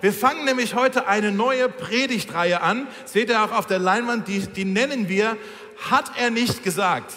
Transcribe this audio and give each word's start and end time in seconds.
Wir 0.00 0.12
fangen 0.12 0.46
nämlich 0.46 0.74
heute 0.74 1.06
eine 1.06 1.30
neue 1.30 1.68
Predigtreihe 1.68 2.62
an. 2.62 2.86
Seht 3.04 3.28
ihr 3.28 3.44
auch 3.44 3.52
auf 3.52 3.66
der 3.66 3.78
Leinwand, 3.78 4.28
die, 4.28 4.40
die 4.40 4.64
nennen 4.64 5.08
wir, 5.08 5.36
hat 5.90 6.12
er 6.16 6.30
nicht 6.30 6.64
gesagt. 6.64 7.12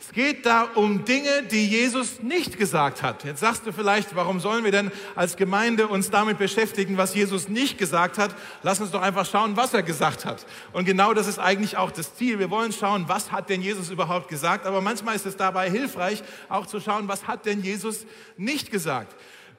Es 0.00 0.12
geht 0.12 0.46
da 0.46 0.68
um 0.74 1.04
Dinge, 1.04 1.42
die 1.50 1.66
Jesus 1.66 2.22
nicht 2.22 2.58
gesagt 2.58 3.02
hat. 3.02 3.24
Jetzt 3.24 3.40
sagst 3.40 3.66
du 3.66 3.72
vielleicht, 3.72 4.14
warum 4.14 4.38
sollen 4.38 4.64
wir 4.64 4.70
denn 4.70 4.90
als 5.14 5.36
Gemeinde 5.36 5.88
uns 5.88 6.10
damit 6.10 6.38
beschäftigen, 6.38 6.96
was 6.96 7.14
Jesus 7.14 7.48
nicht 7.48 7.78
gesagt 7.78 8.18
hat? 8.18 8.34
Lass 8.62 8.80
uns 8.80 8.90
doch 8.90 9.02
einfach 9.02 9.26
schauen, 9.26 9.56
was 9.56 9.74
er 9.74 9.82
gesagt 9.82 10.24
hat. 10.24 10.46
Und 10.72 10.84
genau 10.84 11.14
das 11.14 11.26
ist 11.26 11.38
eigentlich 11.38 11.76
auch 11.76 11.90
das 11.90 12.14
Ziel. 12.16 12.38
Wir 12.38 12.50
wollen 12.50 12.72
schauen, 12.72 13.04
was 13.06 13.32
hat 13.32 13.50
denn 13.50 13.60
Jesus 13.60 13.90
überhaupt 13.90 14.28
gesagt? 14.28 14.66
Aber 14.66 14.80
manchmal 14.80 15.16
ist 15.16 15.26
es 15.26 15.36
dabei 15.36 15.70
hilfreich, 15.70 16.22
auch 16.48 16.66
zu 16.66 16.80
schauen, 16.80 17.08
was 17.08 17.26
hat 17.26 17.44
denn 17.44 17.62
Jesus 17.62 18.06
nicht 18.36 18.70
gesagt? 18.70 19.14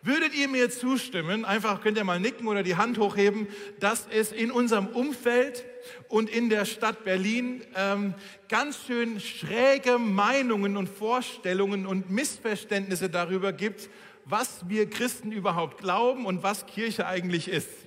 Würdet 0.05 0.35
ihr 0.35 0.47
mir 0.47 0.69
zustimmen, 0.69 1.45
einfach 1.45 1.81
könnt 1.81 1.97
ihr 1.97 2.03
mal 2.03 2.19
nicken 2.19 2.47
oder 2.47 2.61
die 2.61 2.75
Hand 2.75 2.99
hochheben, 2.99 3.47
dass 3.79 4.07
es 4.11 4.31
in 4.31 4.51
unserem 4.51 4.85
Umfeld 4.85 5.65
und 6.09 6.29
in 6.29 6.51
der 6.51 6.65
Stadt 6.65 7.03
Berlin 7.03 7.63
ähm, 7.75 8.13
ganz 8.47 8.85
schön 8.85 9.19
schräge 9.19 9.97
Meinungen 9.97 10.77
und 10.77 10.89
Vorstellungen 10.89 11.87
und 11.87 12.11
Missverständnisse 12.11 13.09
darüber 13.09 13.51
gibt, 13.51 13.89
was 14.25 14.69
wir 14.69 14.87
Christen 14.87 15.31
überhaupt 15.31 15.79
glauben 15.79 16.27
und 16.27 16.43
was 16.43 16.67
Kirche 16.67 17.07
eigentlich 17.07 17.47
ist. 17.47 17.84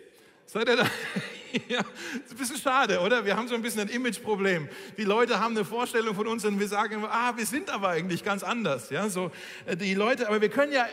Seid 0.51 0.67
ihr 0.67 0.77
da? 0.77 0.85
ja, 1.69 1.81
ist 2.25 2.31
ein 2.31 2.37
bisschen 2.39 2.57
schade, 2.57 3.01
oder? 3.01 3.23
Wir 3.23 3.37
haben 3.37 3.49
so 3.49 3.55
ein 3.55 3.61
bisschen 3.61 3.83
ein 3.83 3.89
Imageproblem. 3.91 4.67
Die 4.97 5.05
Leute 5.05 5.41
haben 5.41 5.55
eine 5.55 5.63
Vorstellung 5.63 6.15
von 6.15 6.27
uns 6.27 6.43
und 6.47 6.59
wir 6.59 6.69
sagen 6.69 7.05
ah, 7.05 7.35
wir 7.37 7.45
sind 7.45 7.69
aber 7.69 7.91
eigentlich 7.91 8.25
ganz 8.25 8.43
anders. 8.43 8.89
Ja, 8.89 9.11
so, 9.11 9.31
äh, 9.67 9.77
die 9.77 9.93
Leute, 9.93 10.27
aber 10.27 10.41
wir 10.41 10.49
können 10.49 10.73
ja 10.73 10.87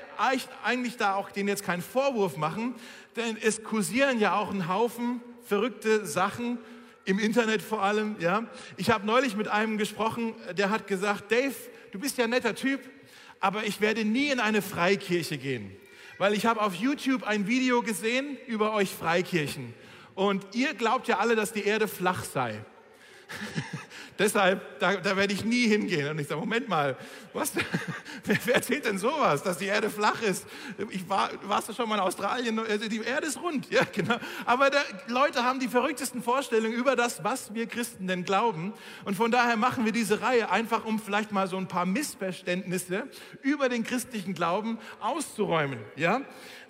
eigentlich 0.62 0.98
da 0.98 1.16
auch 1.16 1.32
denen 1.32 1.48
jetzt 1.48 1.64
keinen 1.64 1.82
Vorwurf 1.82 2.36
machen, 2.36 2.76
denn 3.16 3.38
es 3.42 3.64
kursieren 3.64 4.20
ja 4.20 4.36
auch 4.36 4.52
ein 4.52 4.68
Haufen 4.68 5.22
verrückte 5.46 6.06
Sachen 6.06 6.58
im 7.06 7.18
Internet 7.18 7.62
vor 7.62 7.82
allem. 7.82 8.18
Ja, 8.20 8.48
ich 8.76 8.90
habe 8.90 9.06
neulich 9.06 9.38
mit 9.38 9.48
einem 9.48 9.78
gesprochen, 9.78 10.36
der 10.58 10.70
hat 10.70 10.86
gesagt, 10.86 11.32
Dave, 11.32 11.56
du 11.94 12.00
bist 12.00 12.18
ja 12.18 12.26
ein 12.26 12.32
netter 12.32 12.56
Typ, 12.56 12.82
aber 13.40 13.64
ich 13.64 13.80
werde 13.80 14.04
nie 14.04 14.32
in 14.32 14.42
eine 14.42 14.62
Freikirche 14.62 15.38
gehen, 15.38 15.72
weil 16.18 16.34
ich 16.34 16.46
habe 16.46 16.62
auf 16.62 16.76
YouTube 16.76 17.24
ein 17.24 17.48
Video 17.48 17.82
gesehen 17.82 18.38
über 18.48 18.74
euch 18.74 18.90
Freikirchen. 18.90 19.74
Und 20.14 20.46
ihr 20.54 20.74
glaubt 20.74 21.08
ja 21.08 21.20
alle, 21.20 21.36
dass 21.36 21.52
die 21.54 21.64
Erde 21.66 21.88
flach 21.88 22.24
sei. 22.24 22.64
Deshalb, 24.20 24.80
da, 24.80 24.96
da, 24.96 25.18
werde 25.18 25.34
ich 25.34 25.44
nie 25.44 25.68
hingehen. 25.68 26.10
Und 26.10 26.20
ich 26.20 26.28
sage, 26.28 26.40
Moment 26.40 26.70
mal, 26.70 26.96
was, 27.34 27.52
wer, 28.24 28.38
wer, 28.46 28.56
erzählt 28.56 28.86
denn 28.86 28.98
sowas, 28.98 29.44
dass 29.44 29.58
die 29.58 29.66
Erde 29.66 29.90
flach 29.90 30.22
ist? 30.22 30.46
Ich 30.90 31.08
war, 31.10 31.30
warst 31.44 31.68
du 31.68 31.74
schon 31.74 31.90
mal 31.90 31.96
in 31.96 32.02
Australien? 32.02 32.58
Also 32.60 32.88
die 32.88 33.02
Erde 33.02 33.28
ist 33.28 33.42
rund, 33.42 33.70
ja, 33.72 33.82
genau. 33.92 34.16
Aber 34.46 34.70
da, 34.70 34.80
Leute 35.08 35.44
haben 35.44 35.60
die 35.60 35.68
verrücktesten 35.68 36.24
Vorstellungen 36.24 36.74
über 36.74 36.96
das, 36.96 37.24
was 37.24 37.54
wir 37.54 37.68
Christen 37.68 38.08
denn 38.08 38.24
glauben. 38.24 38.74
Und 39.04 39.16
von 39.16 39.32
daher 39.32 39.58
machen 39.58 39.84
wir 39.84 39.92
diese 39.92 40.22
Reihe 40.22 40.50
einfach, 40.50 40.86
um 40.86 41.00
vielleicht 41.00 41.34
mal 41.34 41.48
so 41.48 41.58
ein 41.58 41.68
paar 41.68 41.86
Missverständnisse 41.86 43.10
über 43.42 43.68
den 43.68 43.84
christlichen 43.84 44.34
Glauben 44.34 44.80
auszuräumen, 45.02 45.80
ja. 45.98 46.22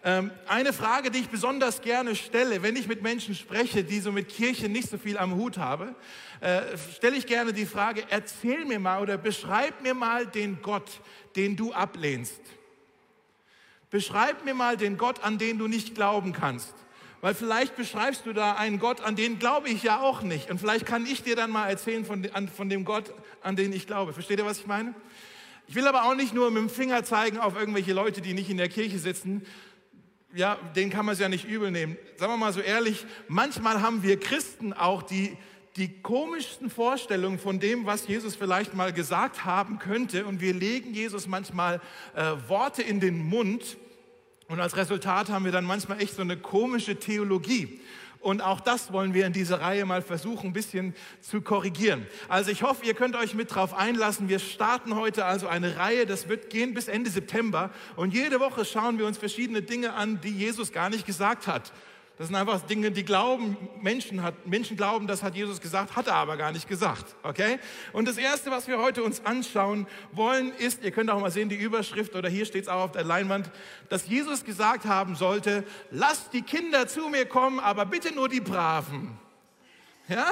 Ähm, 0.07 0.29
eine 0.47 0.71
Frage, 0.71 1.09
die 1.09 1.17
ich 1.17 1.29
besonders 1.29 1.81
gerne 1.81 2.15
stelle, 2.15 2.61
wenn 2.61 2.75
ich 2.75 2.87
mit 2.87 3.01
Menschen 3.01 3.33
spreche, 3.33 3.83
die 3.83 3.99
so 3.99 4.11
mit 4.11 4.29
Kirche 4.29 4.69
nicht 4.69 4.87
so 4.87 4.99
viel 4.99 5.17
am 5.17 5.33
Hut 5.33 5.57
haben, 5.57 5.95
äh, 6.41 6.61
stelle 6.95 7.17
ich 7.17 7.25
gerne 7.25 7.53
die 7.53 7.65
Frage, 7.65 8.03
erzähl 8.11 8.65
mir 8.65 8.79
mal 8.79 9.01
oder 9.01 9.17
beschreib 9.17 9.81
mir 9.81 9.95
mal 9.95 10.27
den 10.27 10.61
Gott, 10.61 11.01
den 11.35 11.55
du 11.55 11.73
ablehnst. 11.73 12.39
Beschreib 13.89 14.45
mir 14.45 14.53
mal 14.53 14.77
den 14.77 14.97
Gott, 14.97 15.23
an 15.23 15.39
den 15.39 15.57
du 15.57 15.67
nicht 15.67 15.95
glauben 15.95 16.33
kannst. 16.33 16.75
Weil 17.21 17.33
vielleicht 17.33 17.75
beschreibst 17.75 18.27
du 18.27 18.33
da 18.33 18.53
einen 18.53 18.77
Gott, 18.77 19.01
an 19.01 19.15
den 19.15 19.39
glaube 19.39 19.69
ich 19.69 19.81
ja 19.81 20.01
auch 20.01 20.21
nicht. 20.21 20.51
Und 20.51 20.59
vielleicht 20.59 20.85
kann 20.85 21.07
ich 21.07 21.23
dir 21.23 21.35
dann 21.35 21.49
mal 21.49 21.67
erzählen 21.67 22.05
von, 22.05 22.29
von 22.55 22.69
dem 22.69 22.85
Gott, 22.85 23.11
an 23.41 23.55
den 23.55 23.73
ich 23.73 23.87
glaube. 23.87 24.13
Versteht 24.13 24.37
ihr, 24.37 24.45
was 24.45 24.59
ich 24.59 24.67
meine? 24.67 24.93
Ich 25.67 25.73
will 25.73 25.88
aber 25.88 26.03
auch 26.03 26.13
nicht 26.13 26.35
nur 26.35 26.51
mit 26.51 26.61
dem 26.61 26.69
Finger 26.69 27.03
zeigen 27.03 27.39
auf 27.39 27.57
irgendwelche 27.57 27.94
Leute, 27.94 28.21
die 28.21 28.35
nicht 28.35 28.51
in 28.51 28.57
der 28.57 28.69
Kirche 28.69 28.99
sitzen, 28.99 29.44
ja, 30.35 30.56
den 30.75 30.90
kann 30.90 31.06
man 31.06 31.13
es 31.13 31.19
ja 31.19 31.29
nicht 31.29 31.46
übel 31.46 31.72
nehmen. 31.72 31.97
Sagen 32.18 32.34
wir 32.34 32.38
mal 32.38 32.53
so 32.53 32.59
ehrlich, 32.59 33.06
manchmal 33.28 33.81
haben 33.81 34.03
wir 34.03 34.19
Christen 34.19 34.73
auch 34.73 35.01
die, 35.01 35.35
die 35.78 36.01
komischsten 36.01 36.69
Vorstellungen 36.69 37.40
von 37.40 37.59
dem, 37.59 37.85
was 37.85 38.07
Jesus 38.07 38.35
vielleicht 38.35 38.74
mal 38.74 38.91
gesagt 38.91 39.45
haben 39.45 39.79
könnte. 39.79 40.25
Und 40.25 40.41
wir 40.41 40.53
legen 40.53 40.94
Jesus 40.94 41.28
manchmal 41.28 41.81
äh, 42.16 42.34
Worte 42.47 42.81
in 42.81 43.00
den 43.00 43.18
Mund. 43.18 43.78
Und 44.47 44.59
als 44.59 44.75
Resultat 44.75 45.29
haben 45.29 45.45
wir 45.45 45.51
dann 45.51 45.66
manchmal 45.66 46.01
echt 46.01 46.16
so 46.16 46.22
eine 46.22 46.38
komische 46.38 46.97
Theologie. 46.97 47.79
Und 48.25 48.41
auch 48.41 48.59
das 48.59 48.91
wollen 48.91 49.13
wir 49.13 49.28
in 49.28 49.34
dieser 49.34 49.62
Reihe 49.62 49.86
mal 49.86 50.02
versuchen, 50.02 50.47
ein 50.47 50.53
bisschen 50.53 50.96
zu 51.22 51.41
korrigieren. 51.41 52.08
Also 52.28 52.50
ich 52.50 52.63
hoffe, 52.63 52.84
ihr 52.84 52.96
könnt 52.96 53.16
euch 53.16 53.36
mit 53.36 53.53
drauf 53.53 53.75
einlassen. 53.75 54.30
Wir 54.30 54.40
starten 54.40 54.96
heute 54.96 55.25
also 55.25 55.47
eine 55.47 55.78
Reihe, 55.78 56.08
das 56.08 56.28
wird 56.28 56.50
gehen 56.50 56.74
bis 56.74 56.88
Ende 56.88 57.12
September. 57.12 57.69
Und 57.96 58.16
jede 58.16 58.40
Woche 58.40 58.66
schauen 58.66 58.97
wir 58.97 59.06
uns 59.06 59.19
verschiedene 59.19 59.62
Dinge 59.62 59.94
an, 59.94 60.22
die 60.22 60.31
Jesus 60.31 60.72
gar 60.72 60.90
nicht 60.90 61.06
gesagt 61.06 61.46
hat. 61.46 61.72
Das 62.17 62.27
sind 62.27 62.35
einfach 62.37 62.61
Dinge, 62.61 62.91
die 62.91 63.03
glauben, 63.03 63.57
Menschen, 63.81 64.23
hat, 64.23 64.47
Menschen 64.47 64.77
glauben, 64.77 65.05
das 65.05 65.21
hat 65.21 65.35
Jesus 65.35 65.59
gesagt, 65.59 65.97
hat 65.97 66.07
er 66.07 66.15
aber 66.15 66.37
gar 66.37 66.53
nicht 66.53 66.69
gesagt. 66.69 67.13
Okay? 67.23 67.59
Und 67.91 68.07
das 68.07 68.17
Erste, 68.17 68.51
was 68.51 68.69
wir 68.69 68.79
heute 68.79 69.03
uns 69.03 69.25
anschauen 69.25 69.85
wollen, 70.13 70.53
ist, 70.55 70.81
ihr 70.83 70.91
könnt 70.91 71.09
auch 71.09 71.19
mal 71.19 71.31
sehen, 71.31 71.49
die 71.49 71.57
Überschrift 71.57 72.15
oder 72.15 72.29
hier 72.29 72.45
steht 72.45 72.63
es 72.63 72.69
auch 72.69 72.83
auf 72.83 72.91
der 72.93 73.03
Leinwand, 73.03 73.51
dass 73.89 74.07
Jesus 74.07 74.45
gesagt 74.45 74.85
haben 74.85 75.15
sollte, 75.15 75.65
lasst 75.91 76.31
die 76.31 76.41
Kinder 76.41 76.87
zu 76.87 77.09
mir 77.09 77.25
kommen, 77.25 77.59
aber 77.59 77.85
bitte 77.85 78.15
nur 78.15 78.29
die 78.29 78.39
Braven. 78.41 79.19
Ja? 80.07 80.31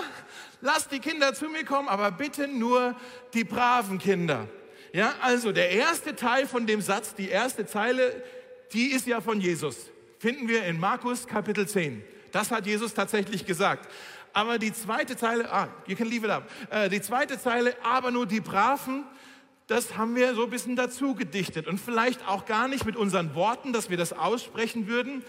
Lasst 0.62 0.90
die 0.94 1.00
Kinder 1.00 1.34
zu 1.34 1.50
mir 1.50 1.66
kommen, 1.66 1.90
aber 1.90 2.12
bitte 2.12 2.48
nur 2.48 2.96
die 3.34 3.44
braven 3.44 4.00
Kinder. 4.00 4.48
Ja, 4.94 5.16
also 5.22 5.52
der 5.52 5.72
erste 5.72 6.16
Teil 6.16 6.48
von 6.48 6.66
dem 6.68 6.80
Satz, 6.80 7.16
die 7.16 7.28
erste 7.28 7.66
Zeile, 7.66 8.24
die 8.72 8.92
ist 8.92 9.08
ja 9.08 9.20
von 9.20 9.42
Jesus 9.42 9.90
finden 10.24 10.48
wir 10.48 10.64
in 10.64 10.80
Markus 10.80 11.28
Kapitel 11.28 11.68
10. 11.68 12.02
Das 12.32 12.50
hat 12.50 12.66
Jesus 12.66 12.94
tatsächlich 12.94 13.46
gesagt. 13.46 13.92
Aber 14.32 14.58
die 14.58 14.72
zweite 14.72 15.18
Zeile, 15.18 15.52
ah, 15.52 15.68
you 15.86 15.98
can 15.98 16.08
leave 16.08 16.26
it 16.26 16.32
up. 16.32 16.50
Äh, 16.70 16.88
die 16.88 17.02
zweite 17.02 17.38
Zeile, 17.38 17.76
aber 17.84 18.10
nur 18.10 18.26
die 18.26 18.40
Braven, 18.40 19.04
das 19.68 19.98
haben 19.98 20.16
wir 20.16 20.34
so 20.34 20.46
ein 20.46 20.50
bisschen 20.50 20.78
dazu 20.78 21.14
gedichtet. 21.14 21.68
Und 21.68 21.78
vielleicht 21.78 22.26
auch 22.26 22.46
gar 22.46 22.70
nicht 22.70 22.86
mit 22.86 22.96
unseren 22.96 23.36
Worten, 23.36 23.74
dass 23.74 23.90
wir 23.90 23.98
das 23.98 24.14
aussprechen 24.14 24.88
würden, 24.88 25.26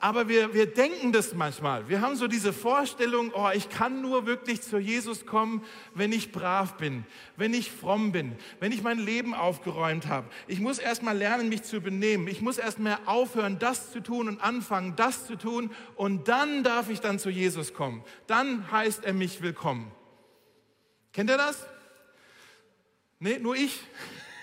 aber 0.00 0.28
wir, 0.28 0.54
wir 0.54 0.66
denken 0.66 1.12
das 1.12 1.34
manchmal. 1.34 1.88
Wir 1.88 2.00
haben 2.00 2.14
so 2.14 2.28
diese 2.28 2.52
Vorstellung, 2.52 3.32
oh, 3.34 3.48
ich 3.52 3.68
kann 3.68 4.00
nur 4.00 4.26
wirklich 4.26 4.62
zu 4.62 4.78
Jesus 4.78 5.26
kommen, 5.26 5.64
wenn 5.94 6.12
ich 6.12 6.30
brav 6.30 6.76
bin, 6.76 7.04
wenn 7.36 7.52
ich 7.52 7.72
fromm 7.72 8.12
bin, 8.12 8.36
wenn 8.60 8.70
ich 8.70 8.82
mein 8.82 8.98
Leben 8.98 9.34
aufgeräumt 9.34 10.06
habe. 10.06 10.28
Ich 10.46 10.60
muss 10.60 10.78
erst 10.78 11.02
mal 11.02 11.16
lernen, 11.16 11.48
mich 11.48 11.64
zu 11.64 11.80
benehmen. 11.80 12.28
Ich 12.28 12.40
muss 12.40 12.58
erst 12.58 12.78
mal 12.78 12.98
aufhören, 13.06 13.58
das 13.58 13.90
zu 13.90 14.00
tun 14.00 14.28
und 14.28 14.40
anfangen, 14.40 14.94
das 14.94 15.26
zu 15.26 15.36
tun. 15.36 15.70
Und 15.96 16.28
dann 16.28 16.62
darf 16.62 16.90
ich 16.90 17.00
dann 17.00 17.18
zu 17.18 17.30
Jesus 17.30 17.74
kommen. 17.74 18.04
Dann 18.28 18.70
heißt 18.70 19.04
er 19.04 19.14
mich 19.14 19.42
willkommen. 19.42 19.90
Kennt 21.12 21.28
ihr 21.28 21.38
das? 21.38 21.66
Nee, 23.18 23.38
nur 23.38 23.56
ich. 23.56 23.82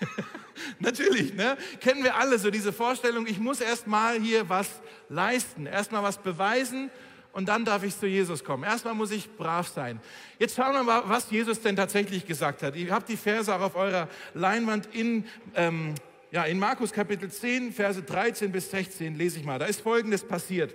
Natürlich, 0.78 1.34
ne? 1.34 1.56
Kennen 1.80 2.04
wir 2.04 2.16
alle 2.16 2.38
so 2.38 2.50
diese 2.50 2.72
Vorstellung, 2.72 3.26
ich 3.26 3.38
muss 3.38 3.60
erst 3.60 3.86
mal 3.86 4.20
hier 4.20 4.48
was 4.48 4.68
leisten, 5.08 5.66
erst 5.66 5.92
mal 5.92 6.02
was 6.02 6.18
beweisen 6.18 6.90
und 7.32 7.48
dann 7.48 7.64
darf 7.64 7.82
ich 7.82 7.98
zu 7.98 8.06
Jesus 8.06 8.44
kommen. 8.44 8.64
Erstmal 8.64 8.94
muss 8.94 9.10
ich 9.10 9.30
brav 9.36 9.68
sein. 9.68 10.00
Jetzt 10.38 10.56
schauen 10.56 10.72
wir 10.72 10.82
mal, 10.82 11.02
was 11.06 11.30
Jesus 11.30 11.60
denn 11.60 11.76
tatsächlich 11.76 12.26
gesagt 12.26 12.62
hat. 12.62 12.76
Ihr 12.76 12.90
habt 12.90 13.08
die 13.08 13.16
Verse 13.16 13.54
auch 13.54 13.60
auf 13.60 13.76
eurer 13.76 14.08
Leinwand 14.32 14.88
in, 14.94 15.26
ähm, 15.54 15.94
ja, 16.30 16.44
in 16.44 16.58
Markus 16.58 16.92
Kapitel 16.92 17.30
10, 17.30 17.72
Verse 17.72 18.02
13 18.02 18.52
bis 18.52 18.70
16, 18.70 19.16
lese 19.16 19.38
ich 19.38 19.44
mal. 19.44 19.58
Da 19.58 19.66
ist 19.66 19.82
Folgendes 19.82 20.24
passiert. 20.24 20.74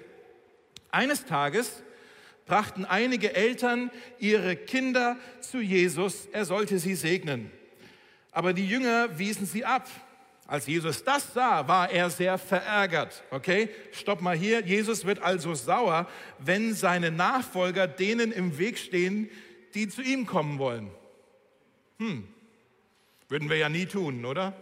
Eines 0.92 1.26
Tages 1.26 1.82
brachten 2.46 2.86
einige 2.86 3.34
Eltern 3.34 3.90
ihre 4.20 4.56
Kinder 4.56 5.18
zu 5.40 5.62
Jesus, 5.62 6.28
er 6.32 6.46
sollte 6.46 6.80
sie 6.80 6.96
segnen. 6.96 7.52
Aber 8.32 8.54
die 8.54 8.68
Jünger 8.68 9.18
wiesen 9.18 9.46
sie 9.46 9.66
ab. 9.66 9.88
Als 10.48 10.68
Jesus 10.68 11.04
das 11.04 11.34
sah, 11.34 11.68
war 11.68 11.90
er 11.92 12.10
sehr 12.10 12.38
verärgert. 12.38 13.24
Okay, 13.30 13.70
stopp 13.92 14.22
mal 14.22 14.36
hier. 14.36 14.62
Jesus 14.66 15.06
wird 15.06 15.22
also 15.22 15.54
sauer, 15.54 16.08
wenn 16.40 16.74
seine 16.74 17.12
Nachfolger 17.12 17.88
denen 17.88 18.32
im 18.32 18.58
Weg 18.58 18.78
stehen, 18.78 19.30
die 19.74 19.88
zu 19.88 20.02
ihm 20.02 20.26
kommen 20.26 20.60
wollen. 20.60 20.92
Hm, 22.00 22.28
würden 23.30 23.50
wir 23.50 23.58
ja 23.58 23.70
nie 23.70 23.86
tun, 23.86 24.26
oder? 24.26 24.54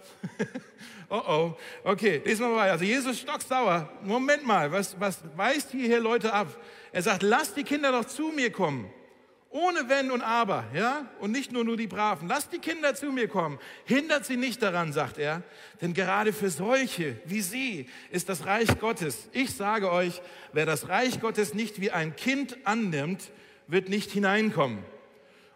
oh 1.10 1.24
oh, 1.27 1.57
okay, 1.83 2.21
lesen 2.24 2.45
wir 2.45 2.56
mal. 2.56 2.69
Also 2.69 2.86
Jesus 2.86 3.19
stocksauer. 3.19 3.92
Moment 4.04 4.45
mal, 4.45 4.71
was, 4.71 5.00
was 5.00 5.24
weist 5.36 5.71
hier 5.71 6.00
Leute 6.00 6.33
ab? 6.33 6.56
Er 6.92 7.01
sagt, 7.01 7.24
lasst 7.24 7.57
die 7.57 7.63
Kinder 7.63 7.92
doch 7.92 8.06
zu 8.06 8.31
mir 8.36 8.51
kommen 8.51 8.92
Ohne 9.51 9.89
Wenn 9.89 10.11
und 10.11 10.21
Aber, 10.21 10.65
ja? 10.75 11.07
Und 11.19 11.31
nicht 11.31 11.51
nur 11.51 11.63
nur 11.63 11.75
die 11.75 11.87
Braven. 11.87 12.27
Lasst 12.27 12.53
die 12.53 12.59
Kinder 12.59 12.93
zu 12.93 13.11
mir 13.11 13.27
kommen. 13.27 13.57
Hindert 13.85 14.25
sie 14.25 14.37
nicht 14.37 14.61
daran, 14.61 14.93
sagt 14.93 15.17
er. 15.17 15.41
Denn 15.81 15.95
gerade 15.95 16.33
für 16.33 16.51
solche 16.51 17.15
wie 17.25 17.41
sie 17.41 17.89
ist 18.11 18.29
das 18.29 18.45
Reich 18.45 18.79
Gottes. 18.79 19.27
Ich 19.31 19.55
sage 19.55 19.91
euch, 19.91 20.21
wer 20.53 20.67
das 20.67 20.87
Reich 20.87 21.19
Gottes 21.19 21.55
nicht 21.55 21.81
wie 21.81 21.89
ein 21.89 22.15
Kind 22.15 22.57
annimmt, 22.63 23.31
wird 23.65 23.89
nicht 23.89 24.11
hineinkommen. 24.11 24.83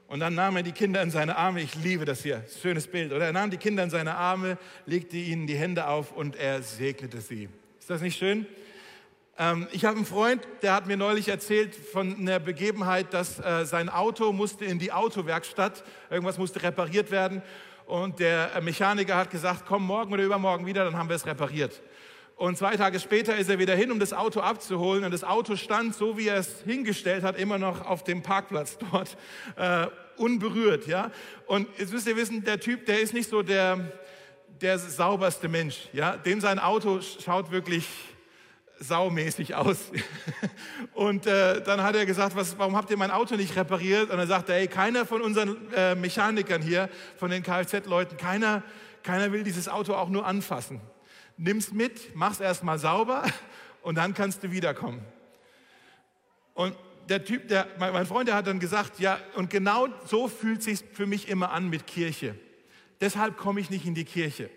Und 0.07 0.19
dann 0.19 0.33
nahm 0.33 0.55
er 0.55 0.63
die 0.63 0.71
Kinder 0.71 1.03
in 1.03 1.11
seine 1.11 1.37
Arme. 1.37 1.61
Ich 1.61 1.75
liebe 1.75 2.05
das 2.05 2.23
hier. 2.23 2.43
Schönes 2.61 2.87
Bild. 2.87 3.13
Oder 3.13 3.27
er 3.27 3.33
nahm 3.33 3.51
die 3.51 3.57
Kinder 3.57 3.83
in 3.83 3.89
seine 3.91 4.15
Arme, 4.15 4.57
legte 4.87 5.17
ihnen 5.17 5.45
die 5.45 5.55
Hände 5.55 5.87
auf 5.87 6.11
und 6.11 6.35
er 6.35 6.63
segnete 6.63 7.21
sie. 7.21 7.47
Ist 7.79 7.91
das 7.91 8.01
nicht 8.01 8.17
schön? 8.17 8.47
Ähm, 9.37 9.67
ich 9.71 9.85
habe 9.85 9.97
einen 9.97 10.05
Freund, 10.05 10.47
der 10.61 10.73
hat 10.73 10.85
mir 10.85 10.95
neulich 10.95 11.27
erzählt 11.27 11.75
von 11.75 12.15
einer 12.17 12.39
Begebenheit, 12.39 13.13
dass 13.13 13.39
äh, 13.39 13.65
sein 13.65 13.89
Auto 13.89 14.31
musste 14.31 14.65
in 14.65 14.77
die 14.77 14.91
Autowerkstatt, 14.91 15.83
irgendwas 16.11 16.37
musste 16.37 16.61
repariert 16.61 17.09
werden 17.09 17.41
und 17.87 18.19
der 18.19 18.55
äh, 18.55 18.61
Mechaniker 18.61 19.17
hat 19.17 19.31
gesagt, 19.31 19.63
komm 19.67 19.87
morgen 19.87 20.13
oder 20.13 20.23
übermorgen 20.23 20.67
wieder, 20.67 20.83
dann 20.83 20.97
haben 20.97 21.09
wir 21.09 21.15
es 21.15 21.25
repariert. 21.25 21.81
Und 22.35 22.57
zwei 22.57 22.75
Tage 22.77 22.99
später 22.99 23.35
ist 23.35 23.49
er 23.49 23.57
wieder 23.57 23.75
hin, 23.75 23.91
um 23.91 23.99
das 23.99 24.13
Auto 24.13 24.39
abzuholen. 24.39 25.03
Und 25.03 25.11
das 25.11 25.23
Auto 25.23 25.55
stand, 25.55 25.95
so 25.95 26.17
wie 26.17 26.27
er 26.27 26.37
es 26.37 26.61
hingestellt 26.61 27.23
hat, 27.23 27.37
immer 27.37 27.57
noch 27.57 27.85
auf 27.85 28.03
dem 28.03 28.21
Parkplatz 28.21 28.77
dort, 28.91 29.17
äh, 29.55 29.87
unberührt. 30.17 30.87
Ja? 30.87 31.11
Und 31.45 31.67
jetzt 31.77 31.93
müsst 31.93 32.07
ihr 32.07 32.15
wissen, 32.15 32.43
der 32.43 32.59
Typ, 32.59 32.85
der 32.85 33.01
ist 33.01 33.13
nicht 33.13 33.29
so 33.29 33.43
der, 33.43 33.91
der 34.61 34.77
sauberste 34.79 35.47
Mensch. 35.47 35.89
Ja? 35.93 36.17
Dem 36.17 36.41
sein 36.41 36.59
Auto 36.59 37.01
schaut 37.01 37.51
wirklich 37.51 37.87
saumäßig 38.83 39.55
aus. 39.55 39.91
Und 40.93 41.25
äh, 41.25 41.61
dann 41.63 41.81
hat 41.81 41.95
er 41.95 42.05
gesagt, 42.05 42.35
was, 42.35 42.57
warum 42.57 42.75
habt 42.75 42.89
ihr 42.91 42.97
mein 42.97 43.11
Auto 43.11 43.35
nicht 43.35 43.55
repariert? 43.55 44.09
Und 44.09 44.19
er 44.19 44.27
sagte, 44.27 44.53
ey, 44.53 44.67
keiner 44.67 45.05
von 45.05 45.21
unseren 45.21 45.71
äh, 45.73 45.95
Mechanikern 45.95 46.61
hier, 46.61 46.89
von 47.17 47.31
den 47.31 47.43
Kfz-Leuten, 47.43 48.17
keiner, 48.17 48.63
keiner 49.03 49.31
will 49.31 49.43
dieses 49.43 49.67
Auto 49.69 49.93
auch 49.93 50.09
nur 50.09 50.25
anfassen. 50.25 50.81
Nimm's 51.37 51.71
mit, 51.71 52.15
mach's 52.15 52.39
erstmal 52.39 52.77
sauber 52.77 53.23
und 53.81 53.95
dann 53.95 54.13
kannst 54.13 54.43
du 54.43 54.51
wiederkommen. 54.51 55.01
Und 56.53 56.75
der 57.09 57.25
Typ, 57.25 57.47
der, 57.47 57.67
mein 57.79 58.05
Freund, 58.05 58.27
der 58.27 58.35
hat 58.35 58.47
dann 58.47 58.59
gesagt, 58.59 58.99
ja, 58.99 59.19
und 59.35 59.49
genau 59.49 59.87
so 60.05 60.27
fühlt 60.27 60.63
sich 60.63 60.83
für 60.93 61.05
mich 61.05 61.27
immer 61.27 61.51
an 61.51 61.69
mit 61.69 61.87
Kirche. 61.87 62.35
Deshalb 63.01 63.37
komme 63.37 63.59
ich 63.59 63.69
nicht 63.69 63.85
in 63.85 63.95
die 63.95 64.05
Kirche. 64.05 64.49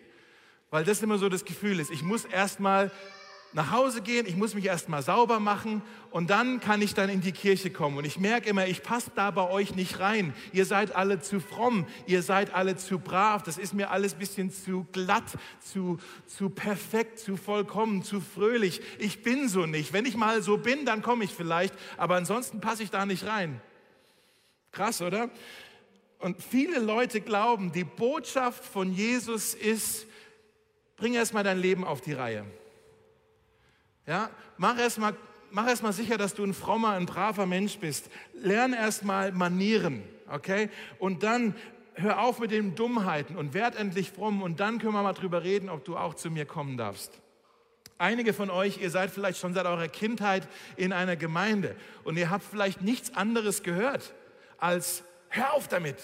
Weil 0.70 0.84
das 0.84 1.02
immer 1.02 1.18
so 1.18 1.28
das 1.28 1.44
Gefühl 1.44 1.80
ist, 1.80 1.90
ich 1.90 2.02
muss 2.02 2.24
erstmal 2.24 2.90
nach 3.52 3.70
Hause 3.70 4.02
gehen, 4.02 4.26
ich 4.26 4.36
muss 4.36 4.54
mich 4.54 4.66
erstmal 4.66 5.02
sauber 5.02 5.40
machen 5.40 5.82
und 6.10 6.30
dann 6.30 6.60
kann 6.60 6.82
ich 6.82 6.94
dann 6.94 7.08
in 7.08 7.20
die 7.20 7.32
Kirche 7.32 7.70
kommen. 7.70 7.96
Und 7.96 8.04
ich 8.04 8.18
merke 8.18 8.48
immer, 8.50 8.66
ich 8.66 8.82
passe 8.82 9.10
da 9.14 9.30
bei 9.30 9.48
euch 9.48 9.74
nicht 9.74 9.98
rein. 9.98 10.34
Ihr 10.52 10.66
seid 10.66 10.94
alle 10.94 11.20
zu 11.20 11.40
fromm, 11.40 11.86
ihr 12.06 12.22
seid 12.22 12.54
alle 12.54 12.76
zu 12.76 12.98
brav, 12.98 13.42
das 13.42 13.56
ist 13.56 13.72
mir 13.72 13.90
alles 13.90 14.14
ein 14.14 14.18
bisschen 14.18 14.50
zu 14.50 14.86
glatt, 14.92 15.24
zu, 15.60 15.98
zu 16.26 16.50
perfekt, 16.50 17.18
zu 17.18 17.36
vollkommen, 17.36 18.02
zu 18.02 18.20
fröhlich. 18.20 18.82
Ich 18.98 19.22
bin 19.22 19.48
so 19.48 19.64
nicht. 19.64 19.92
Wenn 19.92 20.04
ich 20.04 20.16
mal 20.16 20.42
so 20.42 20.58
bin, 20.58 20.84
dann 20.84 21.02
komme 21.02 21.24
ich 21.24 21.32
vielleicht, 21.32 21.74
aber 21.96 22.16
ansonsten 22.16 22.60
passe 22.60 22.82
ich 22.82 22.90
da 22.90 23.06
nicht 23.06 23.26
rein. 23.26 23.60
Krass, 24.72 25.00
oder? 25.00 25.30
Und 26.18 26.42
viele 26.42 26.78
Leute 26.78 27.20
glauben, 27.20 27.72
die 27.72 27.84
Botschaft 27.84 28.64
von 28.64 28.92
Jesus 28.92 29.54
ist, 29.54 30.06
bring 30.96 31.14
erstmal 31.14 31.44
dein 31.44 31.58
Leben 31.58 31.84
auf 31.84 32.00
die 32.00 32.12
Reihe. 32.12 32.44
Ja, 34.06 34.30
mach 34.56 34.78
erstmal 34.78 35.14
mach 35.50 35.66
erst 35.68 35.84
sicher, 35.94 36.18
dass 36.18 36.34
du 36.34 36.44
ein 36.44 36.54
frommer, 36.54 36.90
ein 36.92 37.06
braver 37.06 37.46
Mensch 37.46 37.78
bist. 37.78 38.10
Lern 38.34 38.72
erstmal 38.72 39.32
Manieren, 39.32 40.02
okay? 40.28 40.70
Und 40.98 41.22
dann 41.22 41.54
hör 41.94 42.20
auf 42.20 42.38
mit 42.38 42.50
den 42.50 42.74
Dummheiten 42.74 43.36
und 43.36 43.54
werd 43.54 43.76
endlich 43.76 44.10
fromm 44.10 44.42
und 44.42 44.60
dann 44.60 44.78
können 44.78 44.92
wir 44.92 45.02
mal 45.02 45.14
drüber 45.14 45.42
reden, 45.42 45.68
ob 45.70 45.84
du 45.84 45.96
auch 45.96 46.14
zu 46.14 46.30
mir 46.30 46.44
kommen 46.44 46.76
darfst. 46.76 47.20
Einige 47.98 48.34
von 48.34 48.50
euch, 48.50 48.78
ihr 48.82 48.90
seid 48.90 49.10
vielleicht 49.10 49.38
schon 49.38 49.54
seit 49.54 49.64
eurer 49.64 49.88
Kindheit 49.88 50.46
in 50.76 50.92
einer 50.92 51.16
Gemeinde 51.16 51.74
und 52.04 52.18
ihr 52.18 52.28
habt 52.28 52.44
vielleicht 52.44 52.82
nichts 52.82 53.14
anderes 53.16 53.62
gehört 53.62 54.12
als 54.58 55.02
hör 55.30 55.54
auf 55.54 55.68
damit. 55.68 55.96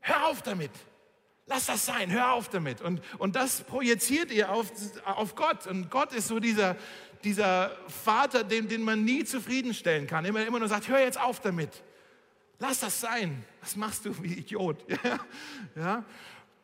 Hör 0.00 0.28
auf 0.28 0.42
damit. 0.42 0.70
Lass 1.48 1.66
das 1.66 1.86
sein, 1.86 2.10
hör 2.10 2.32
auf 2.32 2.50
damit. 2.50 2.82
Und, 2.82 3.00
und 3.16 3.34
das 3.34 3.62
projiziert 3.62 4.30
ihr 4.30 4.50
auf, 4.50 4.70
auf 5.04 5.34
Gott. 5.34 5.66
Und 5.66 5.90
Gott 5.90 6.12
ist 6.12 6.28
so 6.28 6.40
dieser, 6.40 6.76
dieser 7.24 7.74
Vater, 7.88 8.44
den, 8.44 8.68
den 8.68 8.82
man 8.82 9.02
nie 9.02 9.24
zufriedenstellen 9.24 10.06
kann. 10.06 10.26
Immer, 10.26 10.46
immer 10.46 10.58
nur 10.58 10.68
sagt, 10.68 10.88
hör 10.88 11.00
jetzt 11.00 11.18
auf 11.18 11.40
damit. 11.40 11.82
Lass 12.58 12.80
das 12.80 13.00
sein. 13.00 13.44
Was 13.62 13.76
machst 13.76 14.04
du 14.04 14.22
wie 14.22 14.34
Idiot? 14.34 14.84
ja? 15.74 16.04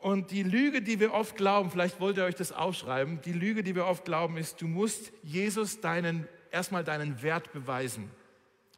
Und 0.00 0.30
die 0.32 0.42
Lüge, 0.42 0.82
die 0.82 1.00
wir 1.00 1.14
oft 1.14 1.34
glauben, 1.34 1.70
vielleicht 1.70 1.98
wollt 1.98 2.18
ihr 2.18 2.24
euch 2.24 2.34
das 2.34 2.52
aufschreiben, 2.52 3.22
die 3.22 3.32
Lüge, 3.32 3.62
die 3.62 3.74
wir 3.74 3.86
oft 3.86 4.04
glauben, 4.04 4.36
ist, 4.36 4.60
du 4.60 4.68
musst 4.68 5.12
Jesus 5.22 5.80
deinen, 5.80 6.28
erstmal 6.50 6.84
deinen 6.84 7.22
Wert 7.22 7.52
beweisen. 7.54 8.10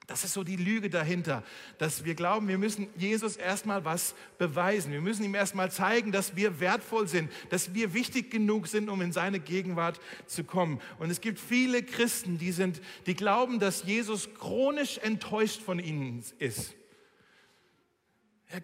Das 0.07 0.23
ist 0.23 0.35
so 0.35 0.45
die 0.45 0.57
Lüge 0.57 0.89
dahinter, 0.89 1.43
dass 1.79 2.05
wir 2.05 2.15
glauben, 2.15 2.47
wir 2.47 2.59
müssen 2.59 2.87
Jesus 2.97 3.37
erstmal 3.37 3.85
was 3.85 4.15
beweisen. 4.39 4.93
Wir 4.93 5.01
müssen 5.01 5.25
ihm 5.25 5.35
erstmal 5.35 5.73
zeigen, 5.73 6.13
dass 6.13 6.37
wir 6.37 6.61
wertvoll 6.61 7.09
sind, 7.09 7.31
dass 7.51 7.75
wir 7.75 7.93
wichtig 7.93 8.31
genug 8.31 8.69
sind, 8.69 8.89
um 8.89 9.03
in 9.03 9.11
seine 9.11 9.41
Gegenwart 9.41 9.99
zu 10.27 10.45
kommen. 10.45 10.81
Und 11.01 11.11
es 11.11 11.21
gibt 11.21 11.41
viele 11.41 11.83
Christen, 11.83 12.39
die 12.39 12.53
sind, 12.53 12.81
die 13.07 13.17
glauben, 13.17 13.59
dass 13.59 13.83
Jesus 13.83 14.33
chronisch 14.35 14.99
enttäuscht 14.99 15.61
von 15.61 15.81
ihnen 15.81 16.23
ist. 16.39 16.75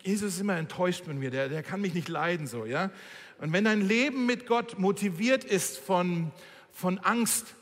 Jesus 0.04 0.34
ist 0.34 0.40
immer 0.40 0.56
enttäuscht 0.56 1.04
von 1.06 1.18
mir, 1.18 1.32
der, 1.32 1.48
der 1.48 1.64
kann 1.64 1.80
mich 1.80 1.92
nicht 1.92 2.08
leiden 2.08 2.46
so, 2.46 2.66
ja. 2.66 2.92
Und 3.38 3.52
wenn 3.52 3.64
dein 3.64 3.80
Leben 3.80 4.26
mit 4.26 4.46
Gott 4.46 4.78
motiviert 4.78 5.42
ist 5.42 5.76
von, 5.78 6.30
von 6.70 6.98
Angst, 6.98 7.56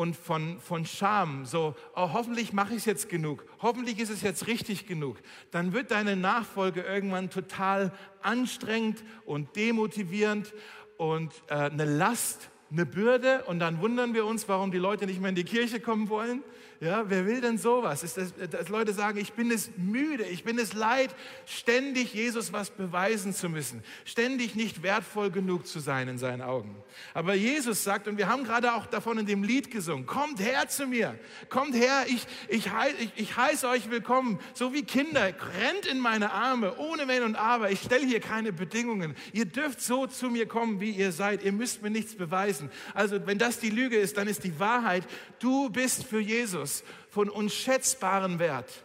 und 0.00 0.16
von, 0.16 0.58
von 0.60 0.86
Scham, 0.86 1.44
so, 1.44 1.74
oh, 1.94 2.14
hoffentlich 2.14 2.54
mache 2.54 2.70
ich 2.70 2.78
es 2.78 2.84
jetzt 2.86 3.10
genug, 3.10 3.44
hoffentlich 3.60 3.98
ist 3.98 4.08
es 4.08 4.22
jetzt 4.22 4.46
richtig 4.46 4.86
genug, 4.86 5.18
dann 5.50 5.74
wird 5.74 5.90
deine 5.90 6.16
Nachfolge 6.16 6.80
irgendwann 6.80 7.28
total 7.28 7.92
anstrengend 8.22 9.04
und 9.26 9.54
demotivierend 9.56 10.54
und 10.96 11.34
äh, 11.48 11.54
eine 11.54 11.84
Last, 11.84 12.48
eine 12.70 12.86
Bürde. 12.86 13.44
Und 13.44 13.58
dann 13.58 13.82
wundern 13.82 14.14
wir 14.14 14.24
uns, 14.24 14.48
warum 14.48 14.70
die 14.70 14.78
Leute 14.78 15.04
nicht 15.04 15.20
mehr 15.20 15.28
in 15.28 15.34
die 15.34 15.44
Kirche 15.44 15.80
kommen 15.80 16.08
wollen 16.08 16.42
ja, 16.80 17.10
wer 17.10 17.26
will 17.26 17.42
denn 17.42 17.58
sowas? 17.58 18.02
Ist 18.02 18.16
das, 18.16 18.32
dass 18.50 18.70
Leute 18.70 18.94
sagen, 18.94 19.18
ich 19.18 19.34
bin 19.34 19.50
es 19.50 19.70
müde, 19.76 20.24
ich 20.24 20.44
bin 20.44 20.58
es 20.58 20.72
leid, 20.72 21.14
ständig 21.44 22.14
Jesus 22.14 22.54
was 22.54 22.70
beweisen 22.70 23.34
zu 23.34 23.50
müssen, 23.50 23.84
ständig 24.06 24.54
nicht 24.54 24.82
wertvoll 24.82 25.30
genug 25.30 25.66
zu 25.66 25.78
sein 25.78 26.08
in 26.08 26.16
seinen 26.16 26.40
Augen. 26.40 26.74
Aber 27.12 27.34
Jesus 27.34 27.84
sagt, 27.84 28.08
und 28.08 28.16
wir 28.16 28.30
haben 28.30 28.44
gerade 28.44 28.72
auch 28.72 28.86
davon 28.86 29.18
in 29.18 29.26
dem 29.26 29.42
Lied 29.42 29.70
gesungen, 29.70 30.06
kommt 30.06 30.40
her 30.40 30.68
zu 30.68 30.86
mir, 30.86 31.18
kommt 31.50 31.74
her, 31.74 32.06
ich, 32.06 32.26
ich, 32.48 32.70
ich, 32.98 33.12
ich 33.14 33.36
heiße 33.36 33.68
euch 33.68 33.90
willkommen, 33.90 34.38
so 34.54 34.72
wie 34.72 34.82
Kinder, 34.82 35.26
rennt 35.26 35.84
in 35.84 35.98
meine 35.98 36.32
Arme, 36.32 36.78
ohne 36.78 37.08
Wenn 37.08 37.24
und 37.24 37.36
Aber. 37.36 37.70
Ich 37.70 37.82
stelle 37.82 38.06
hier 38.06 38.20
keine 38.20 38.54
Bedingungen. 38.54 39.14
Ihr 39.34 39.44
dürft 39.44 39.82
so 39.82 40.06
zu 40.06 40.30
mir 40.30 40.48
kommen, 40.48 40.80
wie 40.80 40.92
ihr 40.92 41.12
seid. 41.12 41.42
Ihr 41.42 41.52
müsst 41.52 41.82
mir 41.82 41.90
nichts 41.90 42.14
beweisen. 42.14 42.70
Also 42.94 43.26
wenn 43.26 43.36
das 43.36 43.58
die 43.58 43.68
Lüge 43.68 43.98
ist, 43.98 44.16
dann 44.16 44.28
ist 44.28 44.44
die 44.44 44.58
Wahrheit, 44.58 45.04
du 45.40 45.68
bist 45.68 46.04
für 46.04 46.20
Jesus 46.20 46.69
Jesus 46.70 46.84
von 47.10 47.28
unschätzbarem 47.28 48.38
Wert. 48.38 48.84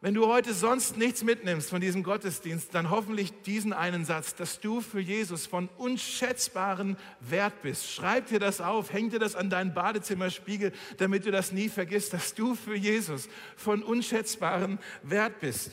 Wenn 0.00 0.14
du 0.14 0.26
heute 0.26 0.52
sonst 0.52 0.96
nichts 0.96 1.22
mitnimmst 1.22 1.70
von 1.70 1.80
diesem 1.80 2.02
Gottesdienst, 2.02 2.74
dann 2.74 2.90
hoffentlich 2.90 3.32
diesen 3.42 3.72
einen 3.72 4.04
Satz, 4.04 4.34
dass 4.34 4.58
du 4.58 4.80
für 4.80 4.98
Jesus 4.98 5.46
von 5.46 5.68
unschätzbarem 5.78 6.96
Wert 7.20 7.62
bist. 7.62 7.88
Schreib 7.88 8.26
dir 8.26 8.40
das 8.40 8.60
auf, 8.60 8.92
häng 8.92 9.10
dir 9.10 9.20
das 9.20 9.36
an 9.36 9.48
deinen 9.48 9.74
Badezimmerspiegel, 9.74 10.72
damit 10.98 11.24
du 11.24 11.30
das 11.30 11.52
nie 11.52 11.68
vergisst, 11.68 12.12
dass 12.12 12.34
du 12.34 12.56
für 12.56 12.74
Jesus 12.74 13.28
von 13.56 13.82
unschätzbarem 13.82 14.78
Wert 15.04 15.38
bist. 15.38 15.70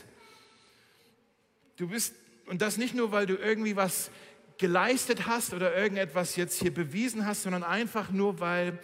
Du 1.78 1.88
bist, 1.88 2.14
und 2.46 2.62
das 2.62 2.78
nicht 2.78 2.94
nur, 2.94 3.12
weil 3.12 3.26
du 3.26 3.36
irgendwie 3.36 3.76
was 3.76 4.12
geleistet 4.60 5.26
hast 5.26 5.54
oder 5.54 5.76
irgendetwas 5.76 6.36
jetzt 6.36 6.60
hier 6.60 6.74
bewiesen 6.74 7.26
hast, 7.26 7.44
sondern 7.44 7.64
einfach 7.64 8.12
nur, 8.12 8.40
weil 8.40 8.80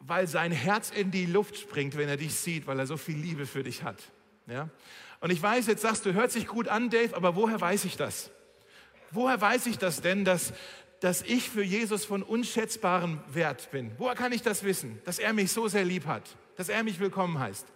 weil 0.00 0.26
sein 0.26 0.52
Herz 0.52 0.90
in 0.90 1.10
die 1.10 1.26
Luft 1.26 1.56
springt, 1.56 1.96
wenn 1.96 2.08
er 2.08 2.16
dich 2.16 2.34
sieht, 2.34 2.66
weil 2.66 2.78
er 2.78 2.86
so 2.86 2.96
viel 2.96 3.16
Liebe 3.16 3.46
für 3.46 3.62
dich 3.62 3.82
hat. 3.82 4.02
Ja? 4.46 4.68
Und 5.20 5.30
ich 5.30 5.42
weiß, 5.42 5.66
jetzt 5.66 5.82
sagst 5.82 6.06
du, 6.06 6.14
hört 6.14 6.30
sich 6.30 6.46
gut 6.46 6.68
an, 6.68 6.90
Dave, 6.90 7.16
aber 7.16 7.36
woher 7.36 7.60
weiß 7.60 7.84
ich 7.84 7.96
das? 7.96 8.30
Woher 9.10 9.40
weiß 9.40 9.66
ich 9.66 9.78
das 9.78 10.00
denn, 10.00 10.24
dass, 10.24 10.52
dass 11.00 11.22
ich 11.22 11.48
für 11.48 11.62
Jesus 11.62 12.04
von 12.04 12.22
unschätzbarem 12.22 13.20
Wert 13.32 13.70
bin? 13.70 13.90
Woher 13.98 14.14
kann 14.14 14.32
ich 14.32 14.42
das 14.42 14.62
wissen, 14.64 15.00
dass 15.04 15.18
er 15.18 15.32
mich 15.32 15.50
so 15.50 15.68
sehr 15.68 15.84
lieb 15.84 16.06
hat, 16.06 16.36
dass 16.56 16.68
er 16.68 16.82
mich 16.84 17.00
willkommen 17.00 17.38
heißt? 17.38 17.66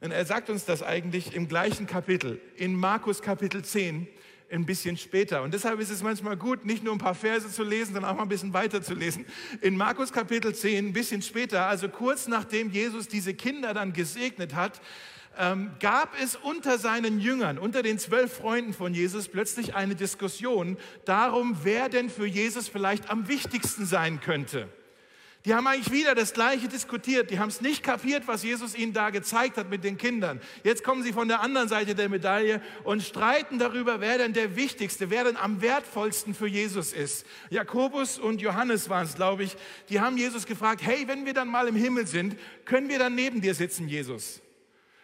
Denn 0.00 0.12
er 0.12 0.24
sagt 0.24 0.48
uns 0.50 0.64
das 0.64 0.82
eigentlich 0.82 1.34
im 1.34 1.48
gleichen 1.48 1.86
Kapitel, 1.86 2.40
in 2.56 2.74
Markus 2.76 3.20
Kapitel 3.20 3.64
10, 3.64 4.06
ein 4.50 4.66
bisschen 4.66 4.96
später. 4.96 5.42
Und 5.42 5.52
deshalb 5.52 5.80
ist 5.80 5.90
es 5.90 6.02
manchmal 6.02 6.36
gut, 6.36 6.64
nicht 6.64 6.82
nur 6.82 6.94
ein 6.94 6.98
paar 6.98 7.14
Verse 7.14 7.50
zu 7.50 7.62
lesen, 7.62 7.94
sondern 7.94 8.10
auch 8.10 8.16
mal 8.16 8.22
ein 8.22 8.28
bisschen 8.28 8.52
weiter 8.52 8.82
zu 8.82 8.94
lesen. 8.94 9.26
In 9.60 9.76
Markus 9.76 10.12
Kapitel 10.12 10.54
10, 10.54 10.88
ein 10.88 10.92
bisschen 10.92 11.22
später, 11.22 11.66
also 11.66 11.88
kurz 11.88 12.28
nachdem 12.28 12.70
Jesus 12.70 13.08
diese 13.08 13.34
Kinder 13.34 13.74
dann 13.74 13.92
gesegnet 13.92 14.54
hat, 14.54 14.80
ähm, 15.38 15.70
gab 15.80 16.20
es 16.20 16.34
unter 16.34 16.78
seinen 16.78 17.20
Jüngern, 17.20 17.58
unter 17.58 17.82
den 17.82 17.98
zwölf 17.98 18.32
Freunden 18.32 18.72
von 18.72 18.92
Jesus 18.92 19.28
plötzlich 19.28 19.74
eine 19.74 19.94
Diskussion 19.94 20.76
darum, 21.04 21.58
wer 21.62 21.88
denn 21.88 22.10
für 22.10 22.26
Jesus 22.26 22.68
vielleicht 22.68 23.10
am 23.10 23.28
wichtigsten 23.28 23.86
sein 23.86 24.20
könnte. 24.20 24.68
Die 25.44 25.54
haben 25.54 25.66
eigentlich 25.66 25.92
wieder 25.92 26.14
das 26.14 26.32
Gleiche 26.32 26.66
diskutiert. 26.68 27.30
Die 27.30 27.38
haben 27.38 27.48
es 27.48 27.60
nicht 27.60 27.82
kapiert, 27.82 28.26
was 28.26 28.42
Jesus 28.42 28.74
ihnen 28.74 28.92
da 28.92 29.10
gezeigt 29.10 29.56
hat 29.56 29.70
mit 29.70 29.84
den 29.84 29.96
Kindern. 29.96 30.40
Jetzt 30.64 30.82
kommen 30.82 31.02
sie 31.02 31.12
von 31.12 31.28
der 31.28 31.40
anderen 31.40 31.68
Seite 31.68 31.94
der 31.94 32.08
Medaille 32.08 32.60
und 32.82 33.02
streiten 33.02 33.58
darüber, 33.58 34.00
wer 34.00 34.18
denn 34.18 34.32
der 34.32 34.56
Wichtigste, 34.56 35.10
wer 35.10 35.24
denn 35.24 35.36
am 35.36 35.62
wertvollsten 35.62 36.34
für 36.34 36.48
Jesus 36.48 36.92
ist. 36.92 37.24
Jakobus 37.50 38.18
und 38.18 38.40
Johannes 38.40 38.88
waren 38.88 39.04
es, 39.04 39.14
glaube 39.14 39.44
ich. 39.44 39.56
Die 39.88 40.00
haben 40.00 40.16
Jesus 40.16 40.44
gefragt, 40.44 40.82
hey, 40.82 41.06
wenn 41.06 41.24
wir 41.24 41.34
dann 41.34 41.48
mal 41.48 41.68
im 41.68 41.76
Himmel 41.76 42.06
sind, 42.06 42.36
können 42.64 42.88
wir 42.88 42.98
dann 42.98 43.14
neben 43.14 43.40
dir 43.40 43.54
sitzen, 43.54 43.86
Jesus? 43.86 44.42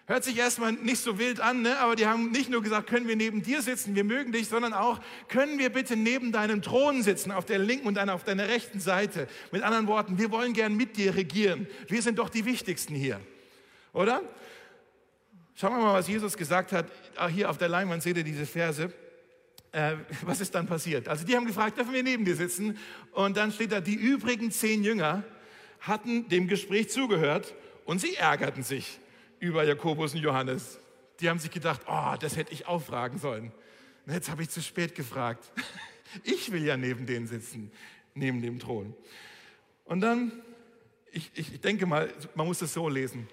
Hört 0.06 0.23
sich 0.23 0.37
erstmal 0.37 0.73
nicht 0.73 0.99
so 0.99 1.18
wild 1.18 1.40
an, 1.40 1.62
ne? 1.62 1.78
aber 1.78 1.96
die 1.96 2.06
haben 2.06 2.30
nicht 2.30 2.50
nur 2.50 2.62
gesagt, 2.62 2.90
können 2.90 3.08
wir 3.08 3.16
neben 3.16 3.42
dir 3.42 3.62
sitzen, 3.62 3.94
wir 3.94 4.04
mögen 4.04 4.32
dich, 4.32 4.49
sondern 4.49 4.75
auch, 4.75 5.00
können 5.28 5.58
wir 5.58 5.70
bitte 5.70 5.96
neben 5.96 6.30
deinem 6.30 6.61
Thron 6.61 7.02
sitzen, 7.02 7.32
auf 7.32 7.46
der 7.46 7.58
linken 7.58 7.88
und 7.88 7.99
auf 7.99 8.23
deiner 8.23 8.46
rechten 8.46 8.80
Seite. 8.80 9.28
Mit 9.50 9.62
anderen 9.62 9.87
Worten, 9.87 10.18
wir 10.18 10.30
wollen 10.30 10.52
gern 10.52 10.76
mit 10.76 10.99
dir 10.99 11.14
regieren. 11.14 11.66
Wir 11.88 12.02
sind 12.02 12.18
doch 12.18 12.28
die 12.28 12.44
Wichtigsten 12.44 12.94
hier, 12.94 13.18
oder? 13.94 14.20
Schauen 15.54 15.73
wir 15.73 15.82
mal, 15.82 15.94
was 15.94 16.06
Jesus 16.06 16.37
gesagt 16.37 16.73
hat. 16.73 16.92
Ah, 17.16 17.28
hier 17.28 17.49
auf 17.49 17.56
der 17.56 17.68
Leinwand 17.70 18.02
seht 18.02 18.18
ihr 18.18 18.25
diese 18.25 18.44
Verse. 18.44 18.92
Äh, 19.73 19.94
was 20.23 20.40
ist 20.42 20.54
dann 20.54 20.66
passiert? 20.66 21.08
Also 21.08 21.25
die 21.25 21.34
haben 21.34 21.46
gefragt, 21.46 21.78
dürfen 21.78 21.94
wir 21.94 22.02
neben 22.02 22.26
dir 22.26 22.37
sitzen? 22.37 22.76
Und 23.12 23.38
dann 23.38 23.52
steht 23.52 23.73
da, 23.73 23.80
die 23.80 23.94
übrigen 23.94 24.50
zehn 24.50 24.84
Jünger 24.84 25.25
hatten 25.80 26.28
dem 26.28 26.46
Gespräch 26.46 26.90
zugehört 26.90 27.54
und 27.87 28.00
sie 28.02 28.16
ärgerten 28.16 28.62
sich 28.62 28.99
über 29.44 29.62
Jakobus 29.62 30.14
und 30.14 30.20
Johannes. 30.20 30.78
Die 31.20 31.28
haben 31.28 31.38
sich 31.38 31.50
gedacht, 31.50 31.82
oh, 31.86 32.14
das 32.18 32.36
hätte 32.36 32.52
ich 32.52 32.66
auch 32.66 32.82
fragen 32.82 33.18
sollen. 33.18 33.52
Und 34.06 34.12
jetzt 34.12 34.30
habe 34.30 34.42
ich 34.42 34.48
zu 34.50 34.62
spät 34.62 34.94
gefragt. 34.94 35.52
Ich 36.22 36.52
will 36.52 36.62
ja 36.62 36.76
neben 36.76 37.06
denen 37.06 37.26
sitzen, 37.26 37.72
neben 38.14 38.40
dem 38.40 38.60
Thron. 38.60 38.94
Und 39.84 40.00
dann, 40.00 40.30
ich, 41.10 41.28
ich 41.34 41.60
denke 41.60 41.86
mal, 41.86 42.08
man 42.36 42.46
muss 42.46 42.62
es 42.62 42.72
so 42.72 42.88
lesen. 42.88 43.26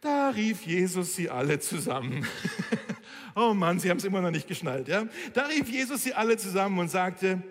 Da 0.00 0.30
rief 0.30 0.62
Jesus 0.62 1.14
sie 1.14 1.28
alle 1.28 1.60
zusammen. 1.60 2.26
oh 3.36 3.52
Mann, 3.52 3.78
sie 3.80 3.90
haben 3.90 3.98
es 3.98 4.04
immer 4.04 4.22
noch 4.22 4.30
nicht 4.30 4.48
geschnallt. 4.48 4.88
Ja? 4.88 5.06
Da 5.34 5.44
rief 5.44 5.68
Jesus 5.68 6.04
sie 6.04 6.14
alle 6.14 6.38
zusammen 6.38 6.78
und 6.78 6.88
sagte, 6.88 7.42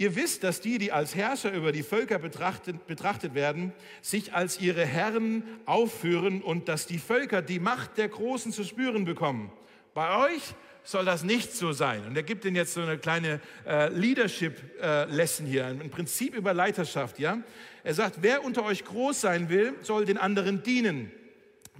Ihr 0.00 0.14
wisst, 0.14 0.44
dass 0.44 0.60
die, 0.60 0.78
die 0.78 0.92
als 0.92 1.16
Herrscher 1.16 1.52
über 1.52 1.72
die 1.72 1.82
Völker 1.82 2.20
betrachtet, 2.20 2.86
betrachtet 2.86 3.34
werden, 3.34 3.72
sich 4.00 4.32
als 4.32 4.60
ihre 4.60 4.86
Herren 4.86 5.42
aufführen 5.66 6.40
und 6.40 6.68
dass 6.68 6.86
die 6.86 6.98
Völker 6.98 7.42
die 7.42 7.58
Macht 7.58 7.98
der 7.98 8.08
Großen 8.08 8.52
zu 8.52 8.62
spüren 8.62 9.04
bekommen. 9.04 9.50
Bei 9.94 10.28
euch 10.28 10.54
soll 10.84 11.04
das 11.04 11.24
nicht 11.24 11.52
so 11.52 11.72
sein. 11.72 12.06
Und 12.06 12.16
er 12.16 12.22
gibt 12.22 12.44
ihnen 12.44 12.54
jetzt 12.54 12.74
so 12.74 12.80
eine 12.80 12.96
kleine 12.96 13.40
äh, 13.66 13.88
Leadership-Lesson 13.88 15.46
äh, 15.46 15.50
hier, 15.50 15.66
ein 15.66 15.90
Prinzip 15.90 16.36
über 16.36 16.54
Leiterschaft. 16.54 17.18
Ja? 17.18 17.42
Er 17.82 17.94
sagt, 17.94 18.18
wer 18.20 18.44
unter 18.44 18.64
euch 18.64 18.84
groß 18.84 19.20
sein 19.20 19.48
will, 19.48 19.74
soll 19.82 20.04
den 20.04 20.16
anderen 20.16 20.62
dienen. 20.62 21.10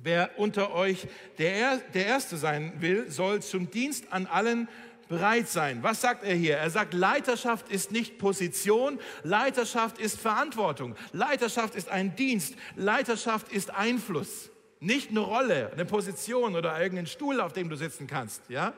Wer 0.02 0.38
unter 0.38 0.74
euch 0.74 1.06
der, 1.38 1.78
der 1.94 2.06
Erste 2.06 2.36
sein 2.36 2.72
will, 2.80 3.10
soll 3.10 3.42
zum 3.42 3.70
Dienst 3.70 4.12
an 4.12 4.26
allen 4.26 4.68
bereit 5.08 5.48
sein. 5.48 5.82
Was 5.82 6.00
sagt 6.00 6.24
er 6.24 6.34
hier? 6.34 6.56
Er 6.56 6.70
sagt, 6.70 6.94
Leiterschaft 6.94 7.70
ist 7.70 7.92
nicht 7.92 8.18
Position, 8.18 8.98
Leiterschaft 9.22 9.98
ist 9.98 10.20
Verantwortung, 10.20 10.94
Leiterschaft 11.12 11.74
ist 11.74 11.88
ein 11.88 12.14
Dienst, 12.16 12.54
Leiterschaft 12.76 13.52
ist 13.52 13.74
Einfluss. 13.74 14.50
Nicht 14.80 15.10
eine 15.10 15.20
Rolle, 15.20 15.72
eine 15.72 15.84
Position 15.84 16.54
oder 16.54 16.80
irgendein 16.80 17.06
Stuhl, 17.06 17.40
auf 17.40 17.52
dem 17.52 17.68
du 17.68 17.76
sitzen 17.76 18.06
kannst. 18.06 18.42
Ja? 18.48 18.74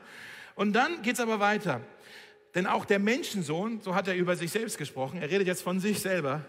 Und 0.55 0.73
dann 0.73 1.01
geht 1.03 1.15
es 1.15 1.19
aber 1.19 1.39
weiter. 1.39 1.81
Denn 2.55 2.65
auch 2.65 2.85
der 2.85 2.99
Menschensohn, 2.99 3.81
so 3.81 3.95
hat 3.95 4.07
er 4.07 4.15
über 4.15 4.35
sich 4.35 4.51
selbst 4.51 4.77
gesprochen, 4.77 5.21
er 5.21 5.29
redet 5.29 5.47
jetzt 5.47 5.61
von 5.61 5.79
sich 5.79 5.99
selber, 5.99 6.43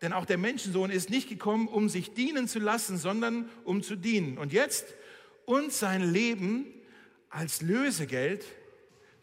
denn 0.00 0.12
auch 0.12 0.24
der 0.24 0.38
Menschensohn 0.38 0.90
ist 0.90 1.10
nicht 1.10 1.28
gekommen, 1.28 1.66
um 1.66 1.88
sich 1.88 2.14
dienen 2.14 2.46
zu 2.46 2.60
lassen, 2.60 2.98
sondern 2.98 3.48
um 3.64 3.82
zu 3.82 3.96
dienen. 3.96 4.38
Und 4.38 4.52
jetzt 4.52 4.94
uns 5.44 5.80
sein 5.80 6.12
Leben 6.12 6.66
als 7.30 7.62
Lösegeld 7.62 8.44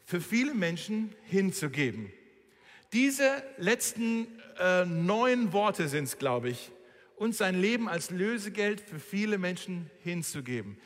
für 0.05 0.21
viele 0.21 0.53
Menschen 0.53 1.13
hinzugeben. 1.23 2.13
Diese 2.93 3.43
letzten 3.57 4.27
äh, 4.59 4.85
neun 4.85 5.51
Worte 5.51 5.87
sind 5.89 6.05
es, 6.05 6.17
glaube 6.17 6.49
ich, 6.49 6.71
uns 7.17 7.37
sein 7.37 7.59
Leben 7.59 7.89
als 7.89 8.11
Lösegeld 8.11 8.81
für 8.81 8.99
viele 8.99 9.37
Menschen 9.37 9.89
hinzugeben. 10.03 10.77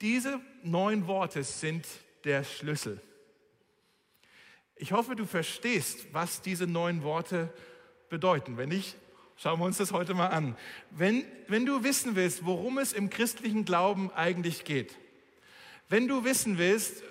Diese 0.00 0.40
neun 0.62 1.06
Worte 1.06 1.44
sind 1.44 1.86
der 2.24 2.44
Schlüssel. 2.44 3.00
Ich 4.76 4.92
hoffe, 4.92 5.16
du 5.16 5.26
verstehst, 5.26 6.06
was 6.12 6.40
diese 6.40 6.66
neun 6.66 7.02
Worte 7.02 7.52
bedeuten. 8.08 8.56
Wenn 8.56 8.68
nicht, 8.68 8.96
schauen 9.36 9.58
wir 9.58 9.66
uns 9.66 9.78
das 9.78 9.92
heute 9.92 10.14
mal 10.14 10.28
an. 10.28 10.56
Wenn, 10.90 11.24
wenn 11.48 11.66
du 11.66 11.82
wissen 11.82 12.16
willst, 12.16 12.44
worum 12.44 12.78
es 12.78 12.92
im 12.92 13.10
christlichen 13.10 13.64
Glauben 13.64 14.12
eigentlich 14.12 14.64
geht, 14.64 14.96
wenn 15.88 16.06
du 16.06 16.24
wissen 16.24 16.58
willst, 16.58 17.02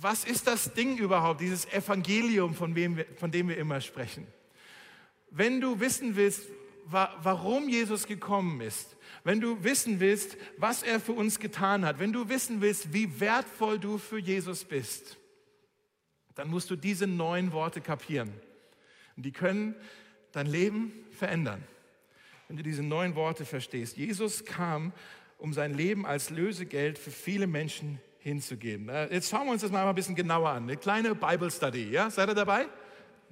was 0.00 0.24
ist 0.24 0.46
das 0.46 0.72
Ding 0.72 0.96
überhaupt, 0.98 1.40
dieses 1.40 1.70
Evangelium, 1.72 2.54
von, 2.54 2.74
wir, 2.74 3.06
von 3.16 3.30
dem 3.30 3.48
wir 3.48 3.56
immer 3.58 3.80
sprechen? 3.80 4.26
Wenn 5.30 5.60
du 5.60 5.80
wissen 5.80 6.16
willst, 6.16 6.46
warum 6.84 7.68
Jesus 7.68 8.06
gekommen 8.06 8.60
ist, 8.60 8.96
wenn 9.24 9.40
du 9.40 9.62
wissen 9.62 10.00
willst, 10.00 10.36
was 10.56 10.82
er 10.82 11.00
für 11.00 11.12
uns 11.12 11.38
getan 11.38 11.84
hat, 11.84 11.98
wenn 11.98 12.12
du 12.12 12.28
wissen 12.28 12.60
willst, 12.60 12.92
wie 12.92 13.20
wertvoll 13.20 13.78
du 13.78 13.98
für 13.98 14.18
Jesus 14.18 14.64
bist, 14.64 15.16
dann 16.34 16.48
musst 16.48 16.70
du 16.70 16.76
diese 16.76 17.06
neun 17.06 17.52
Worte 17.52 17.80
kapieren. 17.80 18.32
Und 19.16 19.24
die 19.24 19.32
können 19.32 19.74
dein 20.32 20.46
Leben 20.46 20.92
verändern, 21.12 21.62
wenn 22.48 22.56
du 22.56 22.62
diese 22.62 22.82
neun 22.82 23.14
Worte 23.14 23.44
verstehst. 23.44 23.96
Jesus 23.96 24.44
kam, 24.44 24.92
um 25.38 25.52
sein 25.52 25.74
Leben 25.74 26.06
als 26.06 26.30
Lösegeld 26.30 26.98
für 26.98 27.10
viele 27.10 27.46
Menschen 27.46 28.00
hinzugeben. 28.22 28.88
Äh, 28.88 29.12
jetzt 29.12 29.30
schauen 29.30 29.46
wir 29.46 29.52
uns 29.52 29.62
das 29.62 29.70
mal 29.70 29.86
ein 29.86 29.94
bisschen 29.94 30.14
genauer 30.14 30.50
an. 30.50 30.64
Eine 30.64 30.76
kleine 30.76 31.14
Bible 31.14 31.50
Study. 31.50 31.90
Ja? 31.90 32.10
Seid 32.10 32.28
ihr 32.28 32.34
dabei? 32.34 32.66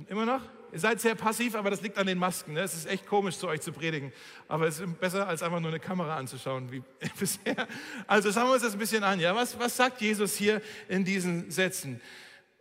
Immer 0.09 0.26
noch? 0.26 0.42
Ihr 0.73 0.78
seid 0.78 1.00
sehr 1.00 1.14
passiv, 1.14 1.54
aber 1.54 1.70
das 1.70 1.80
liegt 1.80 1.99
an 1.99 2.06
den 2.06 2.18
Masken. 2.18 2.54
Ne? 2.54 2.61
Es 2.61 2.75
ist 2.75 2.87
echt 2.87 3.06
komisch, 3.06 3.37
zu 3.37 3.49
euch 3.49 3.61
zu 3.61 3.73
predigen. 3.73 4.12
Aber 4.49 4.66
es 4.66 4.80
ist 4.80 5.00
besser, 5.00 5.26
als 5.26 5.42
einfach 5.42 5.61
nur 5.61 5.70
eine 5.70 5.80
Kamera 5.80 6.16
anzuschauen, 6.16 6.70
wie 6.70 6.82
bisher. 7.18 7.66
Also 8.06 8.32
schauen 8.32 8.49
wir 8.49 8.54
uns 8.54 8.62
das 8.62 8.73
ein 8.73 8.78
bisschen 8.78 9.02
an. 9.02 9.20
Ja? 9.20 9.35
Was, 9.35 9.59
was 9.59 9.76
sagt 9.76 10.00
Jesus 10.00 10.37
hier 10.37 10.61
in 10.88 11.04
diesen 11.04 11.50
Sätzen? 11.50 12.00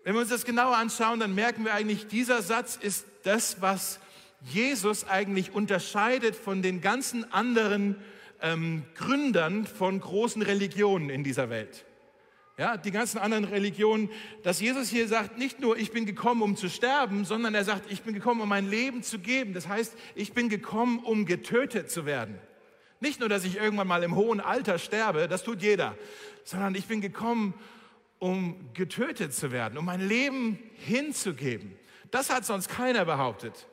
Wenn 0.04 0.14
wir 0.14 0.22
uns 0.22 0.30
das 0.30 0.46
genauer 0.46 0.78
anschauen, 0.78 1.20
dann 1.20 1.36
merken 1.36 1.66
wir 1.66 1.74
eigentlich, 1.74 2.08
dieser 2.08 2.42
Satz 2.42 2.78
ist 2.78 3.06
das, 3.24 3.62
was 3.62 4.00
Jesus 4.42 5.08
eigentlich 5.08 5.54
unterscheidet 5.54 6.36
von 6.36 6.62
den 6.62 6.82
ganzen 6.82 7.32
anderen 7.32 7.96
ähm, 8.42 8.84
Gründern 8.96 9.68
von 9.68 10.00
großen 10.00 10.42
Religionen 10.42 11.10
in 11.10 11.24
dieser 11.24 11.50
Welt. 11.50 11.86
Ja, 12.60 12.76
die 12.76 12.92
ganzen 12.92 13.20
anderen 13.20 13.46
Religionen, 13.46 14.10
dass 14.44 14.60
Jesus 14.60 14.90
hier 14.90 15.08
sagt, 15.08 15.38
nicht 15.38 15.62
nur 15.62 15.78
ich 15.78 15.92
bin 15.92 16.06
gekommen, 16.06 16.42
um 16.42 16.58
zu 16.58 16.70
sterben, 16.70 17.24
sondern 17.24 17.56
er 17.56 17.64
sagt, 17.64 17.90
ich 17.90 18.02
bin 18.02 18.14
gekommen, 18.14 18.42
um 18.42 18.50
mein 18.50 18.70
Leben 18.70 19.02
zu 19.02 19.18
geben. 19.18 19.54
Das 19.54 19.70
heißt, 19.70 19.96
ich 20.14 20.34
bin 20.34 20.50
gekommen, 20.50 21.00
um 21.00 21.26
getötet 21.26 21.90
zu 21.90 22.06
werden. 22.06 22.38
Nicht 23.00 23.22
nur, 23.22 23.30
dass 23.30 23.46
ich 23.46 23.56
irgendwann 23.56 23.88
mal 23.88 24.04
im 24.04 24.14
hohen 24.14 24.42
Alter 24.42 24.78
sterbe, 24.78 25.30
das 25.30 25.46
tut 25.46 25.62
jeder, 25.62 25.98
sondern 26.44 26.76
ich 26.76 26.86
bin 26.86 27.00
gekommen, 27.00 27.54
um 28.18 28.74
getötet 28.74 29.34
zu 29.34 29.54
werden, 29.54 29.78
um 29.78 29.86
mein 29.86 30.06
Leben 30.06 30.60
hinzugeben. 30.86 31.80
Das 32.12 32.30
hat 32.30 32.46
sonst 32.46 32.68
keiner 32.68 33.06
behauptet. 33.06 33.69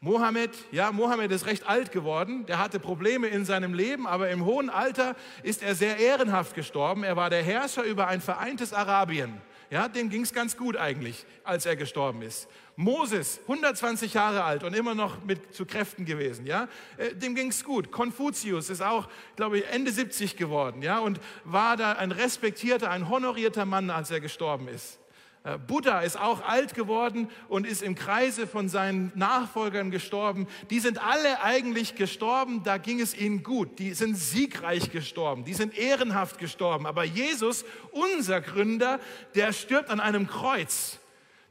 Mohammed, 0.00 0.50
ja, 0.70 0.92
Mohammed 0.92 1.32
ist 1.32 1.46
recht 1.46 1.66
alt 1.66 1.90
geworden. 1.90 2.46
Der 2.46 2.60
hatte 2.60 2.78
Probleme 2.78 3.26
in 3.26 3.44
seinem 3.44 3.74
Leben, 3.74 4.06
aber 4.06 4.30
im 4.30 4.44
hohen 4.44 4.70
Alter 4.70 5.16
ist 5.42 5.62
er 5.62 5.74
sehr 5.74 5.98
ehrenhaft 5.98 6.54
gestorben. 6.54 7.02
Er 7.02 7.16
war 7.16 7.30
der 7.30 7.42
Herrscher 7.42 7.82
über 7.82 8.06
ein 8.06 8.20
vereintes 8.20 8.72
Arabien. 8.72 9.40
Ja, 9.70 9.88
dem 9.88 10.08
ging 10.08 10.22
es 10.22 10.32
ganz 10.32 10.56
gut 10.56 10.76
eigentlich, 10.76 11.26
als 11.44 11.66
er 11.66 11.76
gestorben 11.76 12.22
ist. 12.22 12.48
Moses, 12.76 13.40
120 13.42 14.14
Jahre 14.14 14.44
alt 14.44 14.62
und 14.62 14.74
immer 14.74 14.94
noch 14.94 15.24
mit 15.24 15.52
zu 15.52 15.66
Kräften 15.66 16.04
gewesen, 16.04 16.46
ja, 16.46 16.68
äh, 16.96 17.14
dem 17.14 17.34
ging 17.34 17.48
es 17.48 17.64
gut. 17.64 17.90
Konfuzius 17.90 18.70
ist 18.70 18.80
auch, 18.80 19.08
glaube 19.34 19.58
ich, 19.58 19.66
Ende 19.66 19.90
70 19.90 20.36
geworden, 20.36 20.80
ja, 20.80 21.00
und 21.00 21.20
war 21.44 21.76
da 21.76 21.92
ein 21.92 22.12
respektierter, 22.12 22.90
ein 22.90 23.10
honorierter 23.10 23.66
Mann, 23.66 23.90
als 23.90 24.10
er 24.10 24.20
gestorben 24.20 24.68
ist. 24.68 25.00
Äh, 25.48 25.58
Buddha 25.58 26.00
ist 26.00 26.18
auch 26.18 26.46
alt 26.46 26.74
geworden 26.74 27.28
und 27.48 27.66
ist 27.66 27.82
im 27.82 27.94
Kreise 27.94 28.46
von 28.46 28.68
seinen 28.68 29.12
Nachfolgern 29.14 29.90
gestorben. 29.90 30.46
Die 30.70 30.80
sind 30.80 31.02
alle 31.02 31.42
eigentlich 31.42 31.94
gestorben, 31.94 32.62
da 32.64 32.78
ging 32.78 33.00
es 33.00 33.16
ihnen 33.16 33.42
gut. 33.42 33.78
Die 33.78 33.94
sind 33.94 34.16
siegreich 34.16 34.90
gestorben, 34.90 35.44
die 35.44 35.54
sind 35.54 35.76
ehrenhaft 35.76 36.38
gestorben. 36.38 36.86
Aber 36.86 37.04
Jesus, 37.04 37.64
unser 37.92 38.40
Gründer, 38.40 39.00
der 39.34 39.52
stirbt 39.52 39.90
an 39.90 40.00
einem 40.00 40.26
Kreuz. 40.26 40.98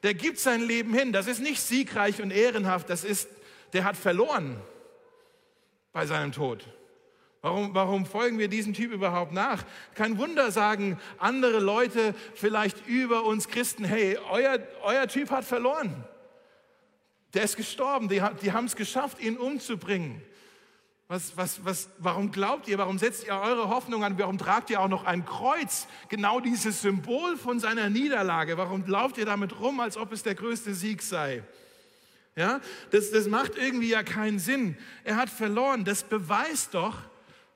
Der 0.03 0.13
gibt 0.13 0.39
sein 0.39 0.61
Leben 0.61 0.93
hin. 0.93 1.11
Das 1.11 1.27
ist 1.27 1.39
nicht 1.39 1.59
siegreich 1.59 2.21
und 2.21 2.31
ehrenhaft, 2.31 2.89
das 2.89 3.03
ist, 3.03 3.29
der 3.73 3.83
hat 3.83 3.97
verloren 3.97 4.57
bei 5.91 6.05
seinem 6.05 6.31
Tod. 6.31 6.65
Warum, 7.41 7.73
warum 7.73 8.05
folgen 8.05 8.39
wir 8.39 8.47
diesem 8.47 8.73
Typ 8.73 8.91
überhaupt 8.91 9.31
nach? 9.31 9.63
Kein 9.93 10.17
Wunder 10.17 10.51
sagen 10.51 10.99
andere 11.17 11.59
Leute 11.59 12.15
vielleicht 12.35 12.87
über 12.87 13.23
uns 13.23 13.47
Christen, 13.47 13.85
hey, 13.85 14.17
euer, 14.31 14.59
euer 14.83 15.07
Typ 15.07 15.29
hat 15.29 15.45
verloren. 15.45 16.03
Der 17.33 17.43
ist 17.43 17.55
gestorben, 17.55 18.09
die, 18.09 18.21
die 18.41 18.51
haben 18.51 18.65
es 18.65 18.75
geschafft, 18.75 19.21
ihn 19.21 19.37
umzubringen. 19.37 20.21
Was, 21.09 21.37
was, 21.37 21.63
was, 21.63 21.89
warum 21.99 22.31
glaubt 22.31 22.67
ihr, 22.67 22.77
warum 22.77 22.97
setzt 22.97 23.25
ihr 23.25 23.33
eure 23.33 23.69
Hoffnung 23.69 24.03
an, 24.03 24.19
warum 24.19 24.37
tragt 24.37 24.69
ihr 24.69 24.81
auch 24.81 24.89
noch 24.89 25.05
ein 25.05 25.23
Kreuz, 25.23 25.87
genau 26.09 26.41
dieses 26.41 26.81
Symbol 26.81 27.37
von 27.37 27.61
seiner 27.61 27.89
Niederlage? 27.89 28.57
Warum 28.57 28.85
lauft 28.87 29.17
ihr 29.17 29.25
damit 29.25 29.57
rum, 29.61 29.79
als 29.79 29.95
ob 29.95 30.11
es 30.11 30.23
der 30.23 30.35
größte 30.35 30.73
Sieg 30.73 31.01
sei? 31.01 31.43
Ja, 32.35 32.59
das, 32.91 33.11
das 33.11 33.27
macht 33.27 33.57
irgendwie 33.57 33.89
ja 33.89 34.03
keinen 34.03 34.37
Sinn. 34.37 34.77
Er 35.05 35.15
hat 35.15 35.29
verloren. 35.29 35.85
Das 35.85 36.03
beweist 36.03 36.73
doch, 36.73 36.97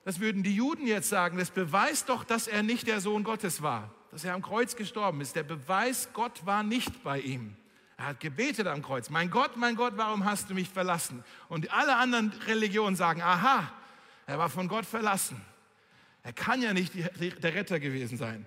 das 0.04 0.20
würden 0.20 0.42
die 0.42 0.54
Juden 0.54 0.86
jetzt 0.86 1.08
sagen, 1.08 1.38
das 1.38 1.50
beweist 1.50 2.08
doch, 2.08 2.24
dass 2.24 2.48
er 2.48 2.62
nicht 2.62 2.86
der 2.86 3.00
Sohn 3.00 3.22
Gottes 3.22 3.62
war, 3.62 3.94
dass 4.10 4.24
er 4.24 4.34
am 4.34 4.42
Kreuz 4.42 4.76
gestorben 4.76 5.20
ist. 5.20 5.36
Der 5.36 5.44
Beweis, 5.44 6.08
Gott 6.12 6.44
war 6.44 6.62
nicht 6.62 7.02
bei 7.04 7.20
ihm. 7.20 7.56
Er 7.96 8.06
hat 8.06 8.20
gebetet 8.20 8.66
am 8.66 8.82
Kreuz. 8.82 9.10
Mein 9.10 9.30
Gott, 9.30 9.56
mein 9.56 9.76
Gott, 9.76 9.92
warum 9.96 10.24
hast 10.24 10.50
du 10.50 10.54
mich 10.54 10.68
verlassen? 10.68 11.22
Und 11.48 11.72
alle 11.72 11.96
anderen 11.96 12.32
Religionen 12.46 12.96
sagen, 12.96 13.22
aha, 13.22 13.72
er 14.26 14.38
war 14.38 14.48
von 14.48 14.66
Gott 14.66 14.86
verlassen. 14.86 15.40
Er 16.24 16.32
kann 16.32 16.62
ja 16.62 16.72
nicht 16.72 16.92
der 16.96 17.54
Retter 17.54 17.78
gewesen 17.78 18.16
sein. 18.16 18.46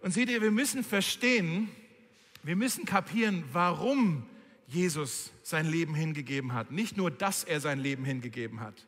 Und 0.00 0.12
seht 0.12 0.30
ihr, 0.30 0.42
wir 0.42 0.50
müssen 0.50 0.84
verstehen, 0.84 1.68
wir 2.42 2.56
müssen 2.56 2.84
kapieren, 2.84 3.44
warum 3.52 4.26
Jesus 4.68 5.32
sein 5.42 5.66
Leben 5.66 5.94
hingegeben 5.94 6.52
hat. 6.52 6.70
Nicht 6.70 6.96
nur, 6.96 7.10
dass 7.10 7.42
er 7.42 7.60
sein 7.60 7.80
Leben 7.80 8.04
hingegeben 8.04 8.60
hat. 8.60 8.86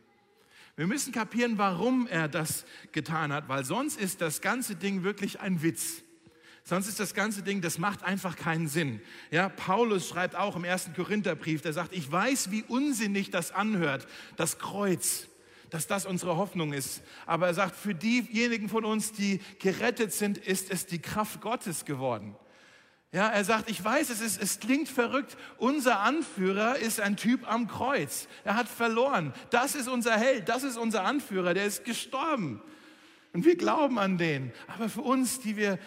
Wir 0.80 0.86
müssen 0.86 1.12
kapieren, 1.12 1.58
warum 1.58 2.06
er 2.06 2.26
das 2.26 2.64
getan 2.90 3.34
hat, 3.34 3.50
weil 3.50 3.66
sonst 3.66 4.00
ist 4.00 4.22
das 4.22 4.40
ganze 4.40 4.76
Ding 4.76 5.02
wirklich 5.02 5.38
ein 5.38 5.62
Witz. 5.62 6.00
Sonst 6.64 6.88
ist 6.88 6.98
das 6.98 7.12
ganze 7.12 7.42
Ding, 7.42 7.60
das 7.60 7.76
macht 7.76 8.02
einfach 8.02 8.34
keinen 8.34 8.66
Sinn. 8.66 9.02
Ja, 9.30 9.50
Paulus 9.50 10.08
schreibt 10.08 10.36
auch 10.36 10.56
im 10.56 10.64
ersten 10.64 10.94
Korintherbrief, 10.94 11.60
der 11.60 11.74
sagt, 11.74 11.92
ich 11.92 12.10
weiß, 12.10 12.50
wie 12.50 12.62
unsinnig 12.62 13.30
das 13.30 13.52
anhört, 13.52 14.08
das 14.36 14.58
Kreuz, 14.58 15.28
dass 15.68 15.86
das 15.86 16.06
unsere 16.06 16.38
Hoffnung 16.38 16.72
ist. 16.72 17.02
Aber 17.26 17.48
er 17.48 17.52
sagt, 17.52 17.76
für 17.76 17.94
diejenigen 17.94 18.70
von 18.70 18.86
uns, 18.86 19.12
die 19.12 19.42
gerettet 19.58 20.14
sind, 20.14 20.38
ist 20.38 20.70
es 20.70 20.86
die 20.86 21.02
Kraft 21.02 21.42
Gottes 21.42 21.84
geworden. 21.84 22.36
Ja, 23.12 23.28
er 23.28 23.44
sagt, 23.44 23.68
ich 23.68 23.82
weiß, 23.82 24.08
es, 24.10 24.20
ist, 24.20 24.40
es 24.40 24.60
klingt 24.60 24.88
verrückt. 24.88 25.36
Unser 25.58 26.00
Anführer 26.00 26.76
ist 26.76 27.00
ein 27.00 27.16
Typ 27.16 27.50
am 27.50 27.66
Kreuz. 27.66 28.28
Er 28.44 28.54
hat 28.54 28.68
verloren. 28.68 29.32
Das 29.50 29.74
ist 29.74 29.88
unser 29.88 30.16
Held, 30.16 30.48
das 30.48 30.62
ist 30.62 30.76
unser 30.76 31.04
Anführer, 31.04 31.52
der 31.52 31.66
ist 31.66 31.84
gestorben. 31.84 32.62
Und 33.32 33.44
wir 33.44 33.56
glauben 33.56 33.98
an 33.98 34.16
den. 34.16 34.52
Aber 34.68 34.88
für 34.88 35.02
uns, 35.02 35.40
die 35.40 35.56
wir 35.56 35.78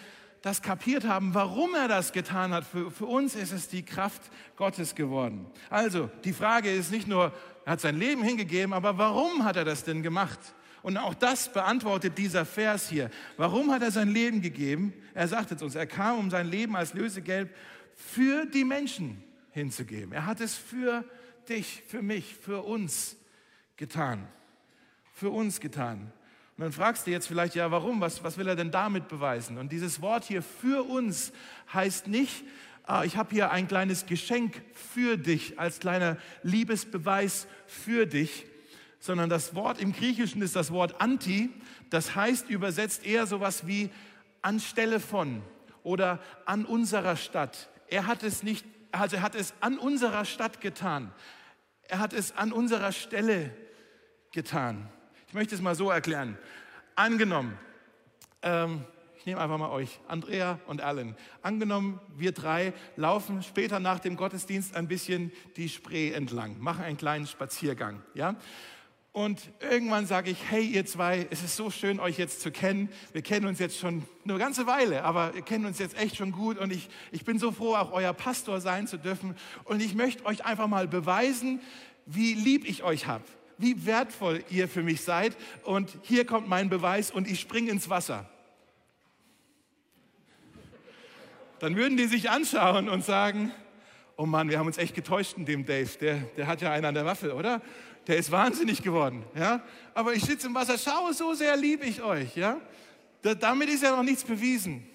das 0.42 0.60
kapiert 0.60 1.04
haben, 1.04 1.32
warum 1.32 1.74
er 1.74 1.88
das 1.88 2.12
getan 2.12 2.52
hat, 2.52 2.66
für, 2.66 2.90
für 2.90 3.06
uns 3.06 3.34
ist 3.34 3.52
es 3.52 3.68
die 3.68 3.82
Kraft 3.82 4.20
Gottes 4.56 4.94
geworden. 4.94 5.46
Also, 5.70 6.10
die 6.24 6.34
Frage 6.34 6.70
ist 6.70 6.90
nicht 6.90 7.08
nur, 7.08 7.32
er 7.64 7.72
hat 7.72 7.80
sein 7.80 7.98
Leben 7.98 8.22
hingegeben, 8.22 8.74
aber 8.74 8.98
warum 8.98 9.44
hat 9.44 9.56
er 9.56 9.64
das 9.64 9.84
denn 9.84 10.02
gemacht? 10.02 10.38
Und 10.84 10.98
auch 10.98 11.14
das 11.14 11.50
beantwortet 11.50 12.18
dieser 12.18 12.44
Vers 12.44 12.90
hier. 12.90 13.10
Warum 13.38 13.72
hat 13.72 13.80
er 13.80 13.90
sein 13.90 14.10
Leben 14.10 14.42
gegeben? 14.42 14.92
Er 15.14 15.26
sagt 15.26 15.50
es 15.50 15.62
uns, 15.62 15.74
er 15.74 15.86
kam, 15.86 16.18
um 16.18 16.30
sein 16.30 16.46
Leben 16.46 16.76
als 16.76 16.92
Lösegeld 16.92 17.48
für 17.94 18.44
die 18.44 18.64
Menschen 18.64 19.24
hinzugeben. 19.52 20.12
Er 20.12 20.26
hat 20.26 20.42
es 20.42 20.54
für 20.54 21.02
dich, 21.48 21.82
für 21.88 22.02
mich, 22.02 22.34
für 22.34 22.64
uns 22.64 23.16
getan. 23.78 24.28
Für 25.14 25.30
uns 25.30 25.58
getan. 25.58 26.12
Und 26.58 26.64
dann 26.64 26.72
fragst 26.72 27.06
du 27.06 27.12
jetzt 27.12 27.28
vielleicht, 27.28 27.54
ja, 27.54 27.70
warum? 27.70 28.02
Was, 28.02 28.22
was 28.22 28.36
will 28.36 28.46
er 28.46 28.54
denn 28.54 28.70
damit 28.70 29.08
beweisen? 29.08 29.56
Und 29.56 29.72
dieses 29.72 30.02
Wort 30.02 30.24
hier 30.24 30.42
für 30.42 30.82
uns 30.82 31.32
heißt 31.72 32.08
nicht, 32.08 32.44
ah, 32.82 33.04
ich 33.04 33.16
habe 33.16 33.30
hier 33.30 33.50
ein 33.50 33.68
kleines 33.68 34.04
Geschenk 34.04 34.60
für 34.74 35.16
dich, 35.16 35.58
als 35.58 35.78
kleiner 35.78 36.18
Liebesbeweis 36.42 37.46
für 37.66 38.04
dich, 38.04 38.44
sondern 39.04 39.28
das 39.28 39.54
Wort 39.54 39.82
im 39.82 39.92
Griechischen 39.92 40.40
ist 40.40 40.56
das 40.56 40.70
Wort 40.70 40.98
anti, 40.98 41.50
das 41.90 42.14
heißt 42.14 42.48
übersetzt 42.48 43.04
eher 43.04 43.26
sowas 43.26 43.66
wie 43.66 43.90
anstelle 44.40 44.98
von 44.98 45.42
oder 45.82 46.20
an 46.46 46.64
unserer 46.64 47.14
Stadt. 47.14 47.68
Er 47.88 48.06
hat 48.06 48.22
es 48.22 48.42
nicht, 48.42 48.64
also 48.92 49.16
er 49.16 49.22
hat 49.22 49.34
es 49.34 49.52
an 49.60 49.76
unserer 49.76 50.24
Stadt 50.24 50.62
getan. 50.62 51.12
Er 51.86 51.98
hat 51.98 52.14
es 52.14 52.34
an 52.34 52.50
unserer 52.50 52.92
Stelle 52.92 53.54
getan. 54.32 54.88
Ich 55.28 55.34
möchte 55.34 55.54
es 55.54 55.60
mal 55.60 55.74
so 55.74 55.90
erklären. 55.90 56.38
Angenommen, 56.96 57.58
ähm, 58.40 58.86
ich 59.18 59.26
nehme 59.26 59.38
einfach 59.38 59.58
mal 59.58 59.70
euch, 59.70 60.00
Andrea 60.08 60.60
und 60.66 60.80
Alan. 60.80 61.14
Angenommen, 61.42 62.00
wir 62.16 62.32
drei 62.32 62.72
laufen 62.96 63.42
später 63.42 63.80
nach 63.80 63.98
dem 63.98 64.16
Gottesdienst 64.16 64.74
ein 64.74 64.88
bisschen 64.88 65.30
die 65.56 65.68
Spree 65.68 66.12
entlang, 66.12 66.58
machen 66.58 66.84
einen 66.84 66.96
kleinen 66.96 67.26
Spaziergang. 67.26 68.02
Ja? 68.14 68.36
Und 69.14 69.40
irgendwann 69.60 70.06
sage 70.06 70.28
ich, 70.32 70.38
hey 70.50 70.64
ihr 70.64 70.84
zwei, 70.86 71.28
es 71.30 71.44
ist 71.44 71.54
so 71.54 71.70
schön, 71.70 72.00
euch 72.00 72.18
jetzt 72.18 72.40
zu 72.40 72.50
kennen. 72.50 72.88
Wir 73.12 73.22
kennen 73.22 73.46
uns 73.46 73.60
jetzt 73.60 73.78
schon 73.78 74.02
eine 74.24 74.36
ganze 74.38 74.66
Weile, 74.66 75.04
aber 75.04 75.32
wir 75.34 75.42
kennen 75.42 75.66
uns 75.66 75.78
jetzt 75.78 75.96
echt 75.96 76.16
schon 76.16 76.32
gut. 76.32 76.58
Und 76.58 76.72
ich, 76.72 76.88
ich 77.12 77.24
bin 77.24 77.38
so 77.38 77.52
froh, 77.52 77.76
auch 77.76 77.92
euer 77.92 78.12
Pastor 78.12 78.60
sein 78.60 78.88
zu 78.88 78.98
dürfen. 78.98 79.36
Und 79.62 79.80
ich 79.80 79.94
möchte 79.94 80.26
euch 80.26 80.44
einfach 80.44 80.66
mal 80.66 80.88
beweisen, 80.88 81.60
wie 82.06 82.34
lieb 82.34 82.68
ich 82.68 82.82
euch 82.82 83.06
habe, 83.06 83.22
wie 83.56 83.86
wertvoll 83.86 84.42
ihr 84.50 84.66
für 84.66 84.82
mich 84.82 85.02
seid. 85.02 85.36
Und 85.62 85.96
hier 86.02 86.26
kommt 86.26 86.48
mein 86.48 86.68
Beweis 86.68 87.12
und 87.12 87.30
ich 87.30 87.38
springe 87.38 87.70
ins 87.70 87.88
Wasser. 87.88 88.28
Dann 91.60 91.76
würden 91.76 91.96
die 91.96 92.06
sich 92.06 92.30
anschauen 92.30 92.88
und 92.88 93.04
sagen, 93.04 93.52
oh 94.16 94.26
Mann, 94.26 94.48
wir 94.48 94.58
haben 94.58 94.66
uns 94.66 94.78
echt 94.78 94.96
getäuscht 94.96 95.36
in 95.36 95.44
dem 95.44 95.64
Dave. 95.64 95.90
Der, 96.00 96.16
der 96.36 96.48
hat 96.48 96.60
ja 96.62 96.72
einen 96.72 96.86
an 96.86 96.94
der 96.94 97.04
Waffe, 97.04 97.32
oder? 97.32 97.62
Der 98.06 98.16
ist 98.16 98.30
wahnsinnig 98.30 98.82
geworden. 98.82 99.24
Ja? 99.34 99.62
Aber 99.94 100.14
ich 100.14 100.24
sitze 100.24 100.46
im 100.46 100.54
Wasser, 100.54 100.78
schaue, 100.78 101.14
so 101.14 101.34
sehr 101.34 101.56
liebe 101.56 101.84
ich 101.84 102.02
euch. 102.02 102.36
Ja? 102.36 102.60
Da, 103.22 103.34
damit 103.34 103.68
ist 103.68 103.82
ja 103.82 103.96
noch 103.96 104.02
nichts 104.02 104.24
bewiesen. 104.24 104.86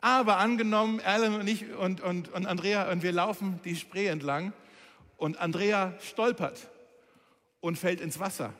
Aber 0.00 0.38
angenommen, 0.38 1.00
Alan 1.04 1.34
und 1.34 1.48
ich 1.48 1.74
und, 1.74 2.00
und, 2.00 2.28
und 2.28 2.46
Andrea, 2.46 2.90
und 2.90 3.02
wir 3.02 3.12
laufen 3.12 3.60
die 3.64 3.76
Spree 3.76 4.06
entlang 4.06 4.52
und 5.16 5.38
Andrea 5.38 5.94
stolpert 6.00 6.68
und 7.60 7.76
fällt 7.76 8.00
ins 8.00 8.20
Wasser. 8.20 8.52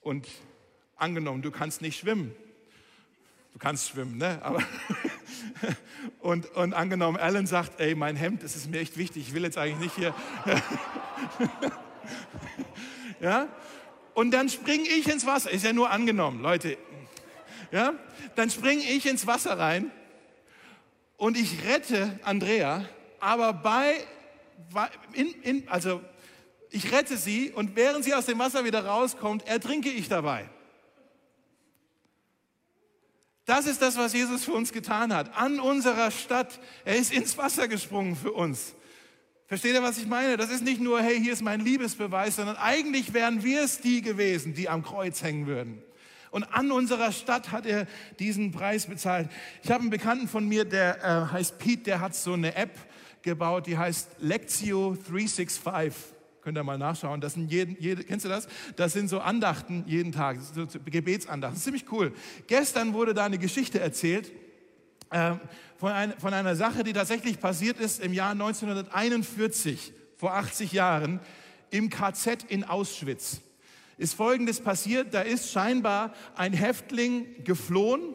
Und 0.00 0.28
angenommen, 0.96 1.42
du 1.42 1.50
kannst 1.50 1.80
nicht 1.80 1.98
schwimmen. 1.98 2.34
Du 3.54 3.58
kannst 3.58 3.88
schwimmen, 3.88 4.18
ne? 4.18 4.38
Aber 4.42 4.62
und, 6.20 6.50
und 6.54 6.74
angenommen, 6.74 7.16
Alan 7.16 7.46
sagt, 7.46 7.80
ey, 7.80 7.94
mein 7.94 8.14
Hemd, 8.14 8.42
das 8.42 8.54
ist 8.54 8.70
mir 8.70 8.80
echt 8.80 8.98
wichtig, 8.98 9.28
ich 9.28 9.34
will 9.34 9.44
jetzt 9.44 9.56
eigentlich 9.56 9.80
nicht 9.80 9.96
hier. 9.96 10.14
Ja? 13.20 13.48
Und 14.14 14.30
dann 14.30 14.48
springe 14.48 14.88
ich 14.88 15.08
ins 15.08 15.26
Wasser. 15.26 15.50
Ist 15.50 15.64
ja 15.64 15.72
nur 15.72 15.90
angenommen, 15.90 16.42
Leute. 16.42 16.78
Ja? 17.70 17.94
Dann 18.34 18.50
springe 18.50 18.82
ich 18.82 19.06
ins 19.06 19.26
Wasser 19.26 19.58
rein 19.58 19.90
und 21.16 21.36
ich 21.36 21.64
rette 21.64 22.18
Andrea, 22.22 22.88
aber 23.20 23.52
bei, 23.52 23.96
in, 25.12 25.32
in, 25.42 25.68
also 25.68 26.02
ich 26.70 26.92
rette 26.92 27.16
sie 27.16 27.50
und 27.50 27.76
während 27.76 28.04
sie 28.04 28.14
aus 28.14 28.26
dem 28.26 28.38
Wasser 28.38 28.64
wieder 28.64 28.84
rauskommt, 28.84 29.46
ertrinke 29.46 29.88
ich 29.88 30.08
dabei. 30.08 30.48
Das 33.46 33.66
ist 33.66 33.80
das, 33.80 33.96
was 33.96 34.12
Jesus 34.12 34.44
für 34.44 34.52
uns 34.52 34.72
getan 34.72 35.14
hat. 35.14 35.36
An 35.36 35.60
unserer 35.60 36.10
Stadt. 36.10 36.58
Er 36.84 36.96
ist 36.96 37.12
ins 37.12 37.38
Wasser 37.38 37.68
gesprungen 37.68 38.16
für 38.16 38.32
uns. 38.32 38.74
Versteht 39.46 39.74
ihr, 39.74 39.82
was 39.82 39.98
ich 39.98 40.06
meine? 40.06 40.36
Das 40.36 40.50
ist 40.50 40.64
nicht 40.64 40.80
nur, 40.80 41.00
hey, 41.00 41.20
hier 41.20 41.32
ist 41.32 41.42
mein 41.42 41.60
Liebesbeweis, 41.60 42.36
sondern 42.36 42.56
eigentlich 42.56 43.14
wären 43.14 43.44
wir 43.44 43.62
es 43.62 43.80
die 43.80 44.02
gewesen, 44.02 44.54
die 44.54 44.68
am 44.68 44.82
Kreuz 44.82 45.22
hängen 45.22 45.46
würden. 45.46 45.82
Und 46.32 46.42
an 46.44 46.72
unserer 46.72 47.12
Stadt 47.12 47.52
hat 47.52 47.64
er 47.64 47.86
diesen 48.18 48.50
Preis 48.50 48.86
bezahlt. 48.86 49.30
Ich 49.62 49.70
habe 49.70 49.82
einen 49.82 49.90
Bekannten 49.90 50.26
von 50.26 50.48
mir, 50.48 50.64
der 50.64 50.98
äh, 51.02 51.32
heißt 51.32 51.58
Pete, 51.58 51.84
der 51.84 52.00
hat 52.00 52.16
so 52.16 52.32
eine 52.32 52.56
App 52.56 52.72
gebaut, 53.22 53.68
die 53.68 53.78
heißt 53.78 54.16
Lectio 54.18 54.96
365. 55.08 55.94
Könnt 56.42 56.58
ihr 56.58 56.64
mal 56.64 56.76
nachschauen. 56.76 57.20
Das 57.20 57.34
sind 57.34 57.50
jeden, 57.50 57.76
jede, 57.80 58.02
kennst 58.02 58.24
du 58.24 58.28
das? 58.28 58.48
Das 58.74 58.92
sind 58.92 59.08
so 59.08 59.20
Andachten 59.20 59.84
jeden 59.86 60.10
Tag, 60.10 60.38
so 60.40 60.66
Gebetsandachten. 60.84 61.58
Ziemlich 61.58 61.90
cool. 61.92 62.12
Gestern 62.48 62.94
wurde 62.94 63.14
da 63.14 63.24
eine 63.24 63.38
Geschichte 63.38 63.78
erzählt 63.78 64.32
ähm, 65.10 65.40
von, 65.78 65.92
ein, 65.92 66.14
von 66.18 66.34
einer 66.34 66.56
Sache, 66.56 66.84
die 66.84 66.92
tatsächlich 66.92 67.40
passiert 67.40 67.78
ist 67.78 68.00
im 68.00 68.12
Jahr 68.12 68.32
1941, 68.32 69.92
vor 70.16 70.34
80 70.34 70.72
Jahren, 70.72 71.20
im 71.70 71.90
KZ 71.90 72.44
in 72.44 72.64
Auschwitz. 72.64 73.40
Ist 73.98 74.14
Folgendes 74.14 74.60
passiert, 74.60 75.14
da 75.14 75.22
ist 75.22 75.50
scheinbar 75.50 76.12
ein 76.34 76.52
Häftling 76.52 77.44
geflohen 77.44 78.14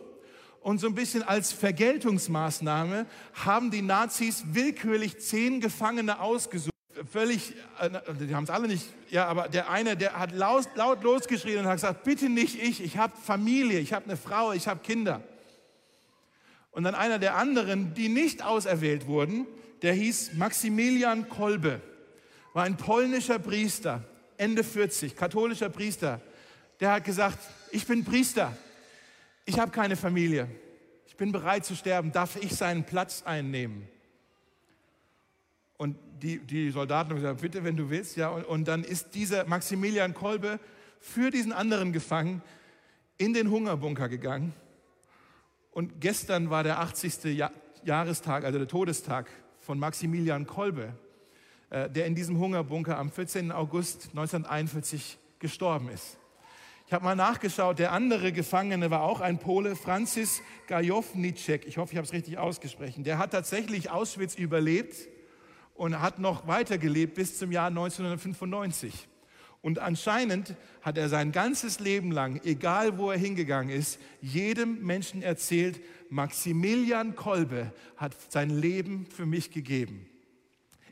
und 0.61 0.79
so 0.79 0.87
ein 0.87 0.95
bisschen 0.95 1.23
als 1.23 1.51
Vergeltungsmaßnahme 1.51 3.07
haben 3.33 3.71
die 3.71 3.81
Nazis 3.81 4.43
willkürlich 4.51 5.19
zehn 5.19 5.59
Gefangene 5.59 6.19
ausgesucht 6.19 6.71
völlig, 7.09 7.53
äh, 7.79 7.89
die 8.19 8.35
haben 8.35 8.43
es 8.43 8.49
alle 8.49 8.67
nicht, 8.67 8.85
ja, 9.09 9.25
aber 9.27 9.47
der 9.47 9.69
eine, 9.69 9.97
der 9.97 10.17
hat 10.17 10.31
laut, 10.33 10.67
laut 10.75 11.03
losgeschrien 11.03 11.59
und 11.59 11.65
hat 11.65 11.75
gesagt, 11.75 12.03
bitte 12.03 12.29
nicht 12.29 12.61
ich, 12.61 12.83
ich 12.83 12.97
habe 12.97 13.13
Familie, 13.17 13.79
ich 13.79 13.93
habe 13.93 14.05
eine 14.05 14.17
Frau, 14.17 14.51
ich 14.53 14.67
habe 14.67 14.81
Kinder. 14.81 15.21
Und 16.71 16.83
dann 16.83 16.95
einer 16.95 17.19
der 17.19 17.35
anderen, 17.35 17.93
die 17.93 18.09
nicht 18.09 18.43
auserwählt 18.43 19.07
wurden, 19.07 19.45
der 19.81 19.93
hieß 19.93 20.33
Maximilian 20.33 21.27
Kolbe, 21.27 21.81
war 22.53 22.63
ein 22.63 22.77
polnischer 22.77 23.39
Priester, 23.39 24.03
Ende 24.37 24.63
40, 24.63 25.15
katholischer 25.15 25.69
Priester. 25.69 26.21
Der 26.79 26.93
hat 26.93 27.03
gesagt, 27.03 27.39
ich 27.71 27.85
bin 27.85 28.03
Priester, 28.03 28.55
ich 29.45 29.59
habe 29.59 29.71
keine 29.71 29.95
Familie, 29.95 30.47
ich 31.05 31.15
bin 31.15 31.31
bereit 31.31 31.65
zu 31.65 31.75
sterben, 31.75 32.11
darf 32.11 32.37
ich 32.41 32.53
seinen 32.53 32.83
Platz 32.83 33.23
einnehmen? 33.23 33.87
Und 35.77 35.97
die, 36.21 36.39
die 36.39 36.69
Soldaten 36.69 37.09
haben 37.09 37.17
gesagt, 37.17 37.41
bitte, 37.41 37.63
wenn 37.63 37.75
du 37.75 37.89
willst, 37.89 38.15
ja. 38.15 38.29
Und, 38.29 38.45
und 38.45 38.67
dann 38.67 38.83
ist 38.83 39.15
dieser 39.15 39.45
Maximilian 39.45 40.13
Kolbe 40.13 40.59
für 40.99 41.31
diesen 41.31 41.51
anderen 41.51 41.91
Gefangenen 41.91 42.41
in 43.17 43.33
den 43.33 43.49
Hungerbunker 43.49 44.07
gegangen. 44.07 44.53
Und 45.71 46.01
gestern 46.01 46.49
war 46.49 46.63
der 46.63 46.79
80. 46.79 47.49
Jahrestag, 47.83 48.43
also 48.43 48.59
der 48.59 48.67
Todestag 48.67 49.29
von 49.59 49.79
Maximilian 49.79 50.45
Kolbe, 50.45 50.93
äh, 51.69 51.89
der 51.89 52.05
in 52.05 52.15
diesem 52.15 52.37
Hungerbunker 52.37 52.97
am 52.97 53.09
14. 53.09 53.51
August 53.51 54.09
1941 54.09 55.17
gestorben 55.39 55.89
ist. 55.89 56.17
Ich 56.87 56.93
habe 56.93 57.05
mal 57.05 57.15
nachgeschaut, 57.15 57.79
der 57.79 57.93
andere 57.93 58.33
Gefangene 58.33 58.91
war 58.91 59.03
auch 59.03 59.21
ein 59.21 59.39
Pole, 59.39 59.77
Francis 59.77 60.41
Gajownicek. 60.67 61.65
Ich 61.65 61.77
hoffe, 61.77 61.93
ich 61.93 61.97
habe 61.97 62.05
es 62.05 62.11
richtig 62.11 62.37
ausgesprochen. 62.37 63.05
Der 63.05 63.17
hat 63.17 63.31
tatsächlich 63.31 63.89
Auschwitz 63.89 64.35
überlebt 64.35 65.07
und 65.73 66.01
hat 66.01 66.19
noch 66.19 66.47
weitergelebt 66.47 67.15
bis 67.15 67.37
zum 67.37 67.53
Jahr 67.53 67.67
1995. 67.67 69.07
Und 69.61 69.77
anscheinend 69.77 70.55
hat 70.81 70.97
er 70.97 71.07
sein 71.07 71.31
ganzes 71.31 71.79
Leben 71.79 72.11
lang, 72.11 72.41
egal 72.43 72.97
wo 72.97 73.11
er 73.11 73.17
hingegangen 73.17 73.69
ist, 73.75 73.99
jedem 74.21 74.83
Menschen 74.83 75.21
erzählt, 75.21 75.79
Maximilian 76.09 77.15
Kolbe 77.15 77.71
hat 77.95 78.15
sein 78.31 78.49
Leben 78.49 79.05
für 79.05 79.25
mich 79.25 79.51
gegeben. 79.51 80.09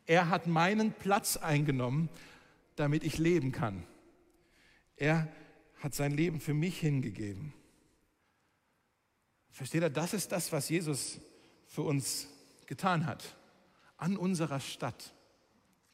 Er 0.05 0.29
hat 0.29 0.45
meinen 0.47 0.93
Platz 0.93 1.36
eingenommen, 1.36 2.10
damit 2.75 3.03
ich 3.03 3.17
leben 3.17 3.51
kann. 3.51 3.84
Er 4.95 5.27
hat 5.77 5.95
sein 5.95 6.12
Leben 6.12 6.39
für 6.39 6.53
mich 6.53 6.79
hingegeben. 6.79 7.53
Versteht 9.51 9.82
ihr, 9.82 9.89
das 9.89 10.13
ist 10.13 10.32
das, 10.32 10.51
was 10.51 10.69
Jesus 10.69 11.19
für 11.67 11.82
uns 11.82 12.27
getan 12.67 13.05
hat 13.05 13.36
an 13.97 14.15
unserer 14.15 14.60
Stadt. 14.60 15.13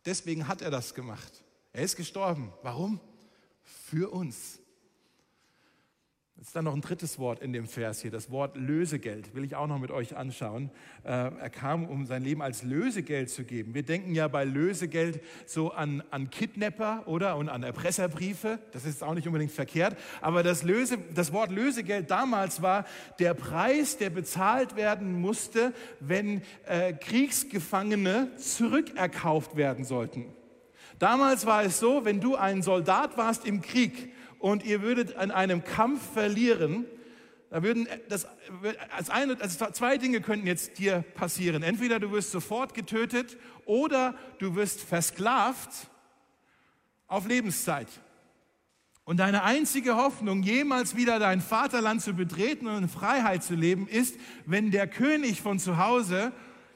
Deswegen 0.05 0.47
hat 0.47 0.61
er 0.61 0.71
das 0.71 0.93
gemacht. 0.93 1.44
Er 1.75 1.83
ist 1.83 1.97
gestorben. 1.97 2.53
Warum? 2.63 3.01
Für 3.61 4.09
uns. 4.09 4.61
Jetzt 6.37 6.47
ist 6.47 6.55
dann 6.55 6.63
noch 6.63 6.73
ein 6.73 6.79
drittes 6.79 7.19
Wort 7.19 7.41
in 7.41 7.51
dem 7.51 7.67
Vers 7.67 8.01
hier, 8.01 8.11
das 8.11 8.31
Wort 8.31 8.55
Lösegeld, 8.55 9.35
will 9.35 9.43
ich 9.43 9.57
auch 9.57 9.67
noch 9.67 9.79
mit 9.79 9.91
euch 9.91 10.15
anschauen. 10.15 10.71
Äh, 11.03 11.09
er 11.09 11.49
kam, 11.49 11.85
um 11.85 12.05
sein 12.05 12.23
Leben 12.23 12.41
als 12.41 12.63
Lösegeld 12.63 13.29
zu 13.29 13.43
geben. 13.43 13.73
Wir 13.73 13.83
denken 13.83 14.15
ja 14.15 14.29
bei 14.29 14.45
Lösegeld 14.45 15.21
so 15.45 15.71
an, 15.71 16.01
an 16.11 16.29
Kidnapper 16.29 17.03
oder 17.07 17.35
und 17.35 17.49
an 17.49 17.63
Erpresserbriefe. 17.63 18.59
Das 18.71 18.85
ist 18.85 19.03
auch 19.03 19.13
nicht 19.13 19.27
unbedingt 19.27 19.51
verkehrt. 19.51 19.97
Aber 20.21 20.43
das, 20.43 20.63
Löse, 20.63 20.97
das 21.13 21.33
Wort 21.33 21.51
Lösegeld 21.51 22.09
damals 22.09 22.61
war 22.61 22.85
der 23.19 23.33
Preis, 23.33 23.97
der 23.97 24.11
bezahlt 24.11 24.77
werden 24.77 25.19
musste, 25.19 25.73
wenn 25.99 26.41
äh, 26.67 26.93
Kriegsgefangene 26.93 28.31
zurückerkauft 28.37 29.57
werden 29.57 29.83
sollten. 29.83 30.33
Damals 30.99 31.45
war 31.45 31.63
es 31.63 31.79
so, 31.79 32.05
wenn 32.05 32.21
du 32.21 32.35
ein 32.35 32.61
Soldat 32.61 33.17
warst 33.17 33.45
im 33.45 33.61
Krieg, 33.61 34.13
und 34.45 34.63
ihr 34.63 34.83
würdet 34.83 35.15
an 35.15 35.31
einem 35.31 35.63
Kampf 35.63 36.01
verlieren, 36.13 36.85
da 37.49 37.63
würden 37.63 37.87
das, 38.09 38.27
als 38.95 39.09
eine, 39.09 39.39
also 39.39 39.65
zwei 39.71 39.97
Dinge 39.97 40.21
könnten 40.21 40.45
jetzt 40.45 40.77
dir 40.77 41.03
passieren. 41.15 41.63
Entweder 41.63 41.99
du 41.99 42.11
wirst 42.11 42.31
sofort 42.31 42.73
getötet 42.73 43.37
oder 43.65 44.15
du 44.39 44.55
wirst 44.55 44.81
versklavt 44.81 45.89
auf 47.07 47.27
Lebenszeit. 47.27 47.87
Und 49.03 49.17
deine 49.17 49.43
einzige 49.43 49.95
Hoffnung, 49.95 50.43
jemals 50.43 50.95
wieder 50.95 51.19
dein 51.19 51.39
Vaterland 51.39 52.01
zu 52.01 52.13
betreten 52.13 52.67
und 52.67 52.83
in 52.83 52.89
Freiheit 52.89 53.43
zu 53.43 53.55
leben, 53.55 53.87
ist, 53.87 54.15
wenn 54.45 54.71
der 54.71 54.87
König 54.87 55.41
von 55.41 55.59
zu 55.59 55.77
Hause 55.77 56.33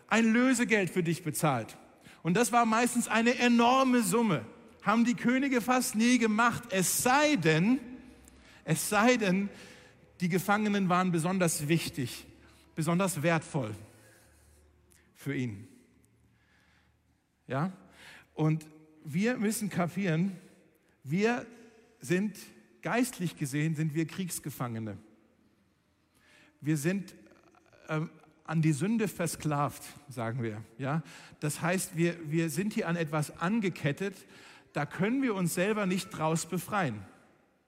ein 0.08 0.32
Lösegeld 0.32 0.92
für 0.92 1.04
dich 1.04 1.24
bezahlt. 1.24 1.78
Und 2.22 2.36
das 2.36 2.52
war 2.52 2.66
meistens 2.66 3.08
eine 3.08 3.38
enorme 3.40 4.04
Summe 4.04 4.46
haben 4.82 5.06
die 5.06 5.16
Könige 5.16 5.62
fast 5.62 5.96
nie 5.96 6.18
gemacht, 6.18 6.64
es 6.72 7.04
sei 7.04 7.36
denn, 7.36 7.80
es 8.64 8.90
sei 8.90 9.18
denn, 9.18 9.50
die 10.22 10.30
Gefangenen 10.30 10.90
waren 10.90 11.12
besonders 11.12 11.68
wichtig, 11.68 12.26
besonders 12.76 13.22
wertvoll 13.22 13.76
für 15.16 15.36
ihn. 15.36 15.68
Ja? 17.48 17.72
Und 18.34 18.66
wir 19.04 19.38
müssen 19.38 19.70
kapieren, 19.70 20.38
wir 21.04 21.46
sind 22.00 22.38
geistlich 22.82 23.38
gesehen 23.38 23.76
sind 23.76 23.94
wir 23.94 24.08
Kriegsgefangene. 24.08 24.98
Wir 26.62 26.78
sind 26.78 27.14
äh, 27.88 28.02
an 28.50 28.64
die 28.64 28.74
Sünde 28.74 29.08
versklavt, 29.08 29.84
sagen 30.10 30.42
wir. 30.42 30.64
Ja? 30.80 31.04
Das 31.40 31.62
heißt, 31.62 31.96
wir, 31.96 32.18
wir 32.32 32.50
sind 32.50 32.74
hier 32.74 32.88
an 32.88 32.96
etwas 32.96 33.38
angekettet, 33.38 34.16
da 34.74 34.88
können 34.88 35.22
wir 35.22 35.36
uns 35.36 35.54
selber 35.54 35.86
nicht 35.86 36.10
draus 36.10 36.48
befreien. 36.48 37.00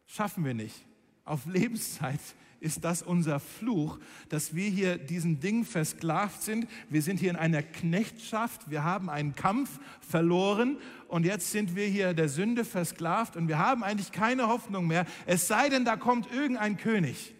Schaffen 0.07 0.43
wir 0.43 0.55
nicht. 0.55 0.85
Auf 1.23 1.45
Lebenszeit 1.45 2.19
ist 2.59 2.83
das 2.83 3.03
unser 3.03 3.39
Fluch, 3.39 3.99
dass 4.29 4.55
wir 4.55 4.69
hier 4.69 4.97
diesem 4.97 5.39
Ding 5.39 5.65
versklavt 5.65 6.41
sind. 6.41 6.67
Wir 6.89 7.03
sind 7.03 7.19
hier 7.19 7.29
in 7.29 7.35
einer 7.35 7.61
Knechtschaft. 7.61 8.69
Wir 8.69 8.83
haben 8.83 9.09
einen 9.09 9.35
Kampf 9.35 9.79
verloren 9.99 10.77
und 11.07 11.25
jetzt 11.25 11.51
sind 11.51 11.75
wir 11.75 11.85
hier 11.85 12.15
der 12.15 12.29
Sünde 12.29 12.65
versklavt 12.65 13.35
und 13.35 13.47
wir 13.47 13.59
haben 13.59 13.83
eigentlich 13.83 14.11
keine 14.11 14.47
Hoffnung 14.47 14.87
mehr. 14.87 15.05
Es 15.27 15.47
sei 15.47 15.69
denn, 15.69 15.85
da 15.85 15.95
kommt 15.95 16.31
irgendein 16.31 16.77
König, 16.77 17.33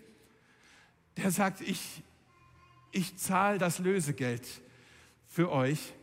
der 1.17 1.31
sagt, 1.31 1.61
ich, 1.61 2.03
ich 2.91 3.17
zahle 3.17 3.57
das 3.57 3.79
Lösegeld 3.79 4.45
für 5.27 5.51
euch 5.51 5.93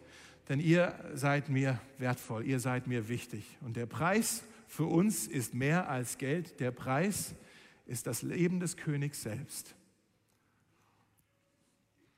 denn 0.48 0.60
ihr 0.60 0.94
seid 1.14 1.48
mir 1.48 1.78
wertvoll, 1.98 2.46
ihr 2.46 2.58
seid 2.58 2.86
mir 2.86 3.08
wichtig. 3.08 3.44
Und 3.60 3.76
der 3.76 3.86
Preis 3.86 4.42
für 4.66 4.86
uns 4.86 5.26
ist 5.26 5.54
mehr 5.54 5.88
als 5.88 6.18
Geld, 6.18 6.60
der 6.60 6.70
Preis 6.70 7.34
ist 7.86 8.06
das 8.06 8.22
Leben 8.22 8.60
des 8.60 8.76
Königs 8.76 9.22
selbst. 9.22 9.74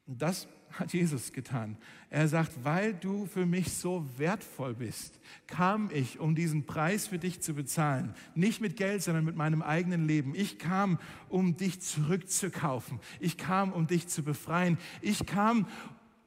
Und 0.07 0.23
das 0.23 0.47
hat 0.73 0.93
Jesus 0.93 1.33
getan. 1.33 1.77
Er 2.11 2.29
sagt, 2.29 2.65
weil 2.65 2.95
du 2.95 3.27
für 3.27 3.47
mich 3.47 3.73
so 3.73 4.07
wertvoll 4.17 4.75
bist, 4.75 5.21
kam 5.47 5.91
ich, 5.93 6.19
um 6.19 6.35
diesen 6.35 6.67
Preis 6.67 7.07
für 7.07 7.19
dich 7.19 7.41
zu 7.41 7.55
bezahlen. 7.55 8.15
Nicht 8.35 8.61
mit 8.61 8.77
Geld, 8.77 9.03
sondern 9.03 9.25
mit 9.25 9.37
meinem 9.37 9.63
eigenen 9.63 10.07
Leben. 10.07 10.35
Ich 10.35 10.59
kam, 10.59 10.99
um 11.29 11.57
dich 11.57 11.81
zurückzukaufen. 11.81 13.01
Ich 13.21 13.37
kam, 13.37 13.73
um 13.73 13.87
dich 13.87 14.09
zu 14.09 14.23
befreien. 14.23 14.79
Ich 15.01 15.27
kam, 15.27 15.67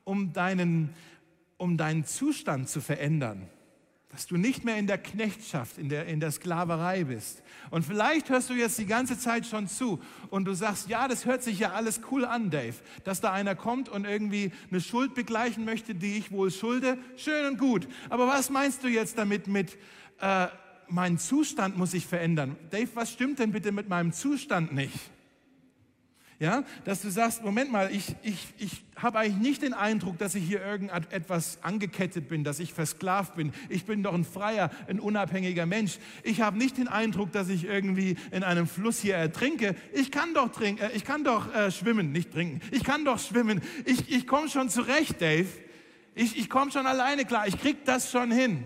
um 0.03 0.33
deinen, 0.33 0.89
um 1.57 1.77
deinen 1.77 2.05
Zustand 2.05 2.69
zu 2.69 2.81
verändern. 2.81 3.49
Dass 4.13 4.27
du 4.27 4.37
nicht 4.37 4.63
mehr 4.63 4.77
in 4.77 4.85
der 4.85 4.99
Knechtschaft, 4.99 5.79
in 5.79 5.89
der, 5.89 6.05
in 6.05 6.19
der 6.19 6.31
Sklaverei 6.31 7.03
bist. 7.03 7.41
Und 7.71 7.83
vielleicht 7.83 8.29
hörst 8.29 8.47
du 8.49 8.53
jetzt 8.53 8.77
die 8.77 8.85
ganze 8.85 9.17
Zeit 9.17 9.47
schon 9.47 9.67
zu 9.67 9.99
und 10.29 10.45
du 10.45 10.53
sagst, 10.53 10.87
ja, 10.87 11.07
das 11.07 11.25
hört 11.25 11.41
sich 11.41 11.57
ja 11.57 11.71
alles 11.71 11.99
cool 12.11 12.23
an, 12.23 12.51
Dave. 12.51 12.75
Dass 13.03 13.21
da 13.21 13.31
einer 13.31 13.55
kommt 13.55 13.89
und 13.89 14.05
irgendwie 14.05 14.51
eine 14.69 14.81
Schuld 14.81 15.15
begleichen 15.15 15.65
möchte, 15.65 15.95
die 15.95 16.17
ich 16.17 16.31
wohl 16.31 16.51
schulde. 16.51 16.99
Schön 17.17 17.53
und 17.53 17.57
gut. 17.57 17.87
Aber 18.09 18.27
was 18.27 18.51
meinst 18.51 18.83
du 18.83 18.87
jetzt 18.87 19.17
damit 19.17 19.47
mit, 19.47 19.79
äh, 20.21 20.47
mein 20.87 21.17
Zustand 21.17 21.75
muss 21.75 21.91
sich 21.91 22.05
verändern? 22.05 22.55
Dave, 22.69 22.89
was 22.93 23.11
stimmt 23.11 23.39
denn 23.39 23.51
bitte 23.51 23.71
mit 23.71 23.89
meinem 23.89 24.13
Zustand 24.13 24.73
nicht? 24.73 24.99
Ja, 26.43 26.65
dass 26.83 27.01
du 27.01 27.09
sagst, 27.09 27.41
Moment 27.41 27.71
mal, 27.71 27.89
ich, 27.89 28.17
ich, 28.21 28.53
ich 28.57 28.83
habe 28.97 29.17
eigentlich 29.17 29.37
nicht 29.37 29.61
den 29.61 29.73
Eindruck, 29.73 30.17
dass 30.17 30.35
ich 30.35 30.43
hier 30.43 30.61
irgendetwas 30.61 31.57
angekettet 31.61 32.27
bin, 32.27 32.43
dass 32.43 32.59
ich 32.59 32.73
versklavt 32.73 33.37
bin. 33.37 33.53
Ich 33.69 33.85
bin 33.85 34.03
doch 34.03 34.13
ein 34.13 34.25
freier, 34.25 34.69
ein 34.89 34.99
unabhängiger 34.99 35.65
Mensch. 35.65 35.99
Ich 36.21 36.41
habe 36.41 36.57
nicht 36.57 36.77
den 36.77 36.89
Eindruck, 36.89 37.31
dass 37.31 37.47
ich 37.47 37.63
irgendwie 37.63 38.17
in 38.31 38.43
einem 38.43 38.67
Fluss 38.67 38.99
hier 38.99 39.15
ertrinke. 39.15 39.73
Ich 39.93 40.11
kann 40.11 40.33
doch 40.33 40.51
trinken, 40.51 40.83
äh, 40.83 40.91
ich 40.91 41.05
kann 41.05 41.23
doch 41.23 41.55
äh, 41.55 41.71
schwimmen, 41.71 42.11
nicht 42.11 42.33
trinken. 42.33 42.59
Ich 42.71 42.83
kann 42.83 43.05
doch 43.05 43.19
schwimmen. 43.19 43.61
Ich, 43.85 44.11
ich 44.13 44.27
komme 44.27 44.49
schon 44.49 44.67
zurecht, 44.67 45.21
Dave. 45.21 45.47
Ich, 46.13 46.37
ich 46.37 46.49
komme 46.49 46.71
schon 46.71 46.85
alleine 46.85 47.23
klar. 47.23 47.47
Ich 47.47 47.57
krieg 47.57 47.85
das 47.85 48.11
schon 48.11 48.31
hin. 48.31 48.65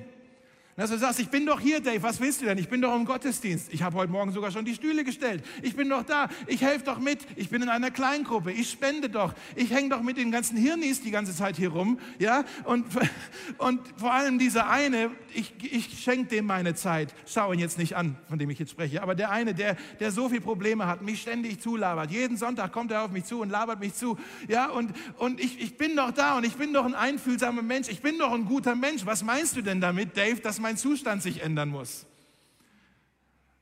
Dass 0.77 0.91
du 0.91 0.97
sagst, 0.99 1.19
ich 1.19 1.29
bin 1.29 1.47
doch 1.47 1.59
hier, 1.59 1.81
Dave, 1.81 2.03
was 2.03 2.19
willst 2.21 2.39
du 2.39 2.45
denn? 2.45 2.59
Ich 2.59 2.69
bin 2.69 2.81
doch 2.81 2.95
im 2.95 3.03
Gottesdienst. 3.03 3.73
Ich 3.73 3.81
habe 3.81 3.97
heute 3.97 4.11
Morgen 4.11 4.31
sogar 4.31 4.51
schon 4.51 4.63
die 4.63 4.75
Stühle 4.75 5.03
gestellt. 5.03 5.43
Ich 5.63 5.75
bin 5.75 5.89
doch 5.89 6.03
da. 6.03 6.29
Ich 6.45 6.61
helfe 6.61 6.85
doch 6.85 6.99
mit. 6.99 7.25
Ich 7.35 7.49
bin 7.49 7.63
in 7.63 7.69
einer 7.69 7.89
Kleingruppe. 7.89 8.51
Ich 8.51 8.69
spende 8.69 9.09
doch. 9.09 9.33
Ich 9.55 9.71
hänge 9.71 9.89
doch 9.89 10.03
mit 10.03 10.17
den 10.17 10.29
ganzen 10.29 10.55
Hirnis 10.55 11.01
die 11.01 11.09
ganze 11.09 11.35
Zeit 11.35 11.57
hier 11.57 11.69
rum. 11.69 11.99
Ja? 12.19 12.45
Und, 12.63 12.85
und 13.57 13.81
vor 13.97 14.13
allem 14.13 14.37
dieser 14.37 14.69
eine, 14.69 15.09
ich, 15.33 15.51
ich 15.63 15.99
schenke 15.99 16.27
dem 16.27 16.45
meine 16.45 16.75
Zeit. 16.75 17.11
Schau 17.25 17.51
ihn 17.51 17.59
jetzt 17.59 17.79
nicht 17.79 17.95
an, 17.95 18.15
von 18.29 18.37
dem 18.37 18.51
ich 18.51 18.59
jetzt 18.59 18.69
spreche. 18.69 19.01
Aber 19.01 19.15
der 19.15 19.31
eine, 19.31 19.55
der, 19.55 19.77
der 19.99 20.11
so 20.11 20.29
viele 20.29 20.41
Probleme 20.41 20.85
hat, 20.85 21.01
mich 21.01 21.23
ständig 21.23 21.59
zulabert. 21.59 22.11
Jeden 22.11 22.37
Sonntag 22.37 22.71
kommt 22.71 22.91
er 22.91 23.01
auf 23.01 23.09
mich 23.09 23.23
zu 23.23 23.41
und 23.41 23.49
labert 23.49 23.79
mich 23.79 23.95
zu. 23.95 24.15
Ja? 24.47 24.67
Und, 24.67 24.91
und 25.17 25.39
ich, 25.39 25.59
ich 25.59 25.75
bin 25.75 25.95
doch 25.95 26.11
da 26.11 26.37
und 26.37 26.45
ich 26.45 26.53
bin 26.53 26.71
doch 26.71 26.85
ein 26.85 26.93
einfühlsamer 26.93 27.63
Mensch. 27.63 27.89
Ich 27.89 28.03
bin 28.03 28.19
doch 28.19 28.31
ein 28.31 28.45
guter 28.45 28.75
Mensch. 28.75 29.07
Was 29.07 29.23
meinst 29.23 29.55
du 29.55 29.63
denn 29.63 29.81
damit, 29.81 30.15
Dave, 30.15 30.39
dass 30.39 30.59
mein 30.67 30.75
Zustand 30.75 31.23
sich 31.23 31.41
ändern 31.41 31.69
muss. 31.69 32.05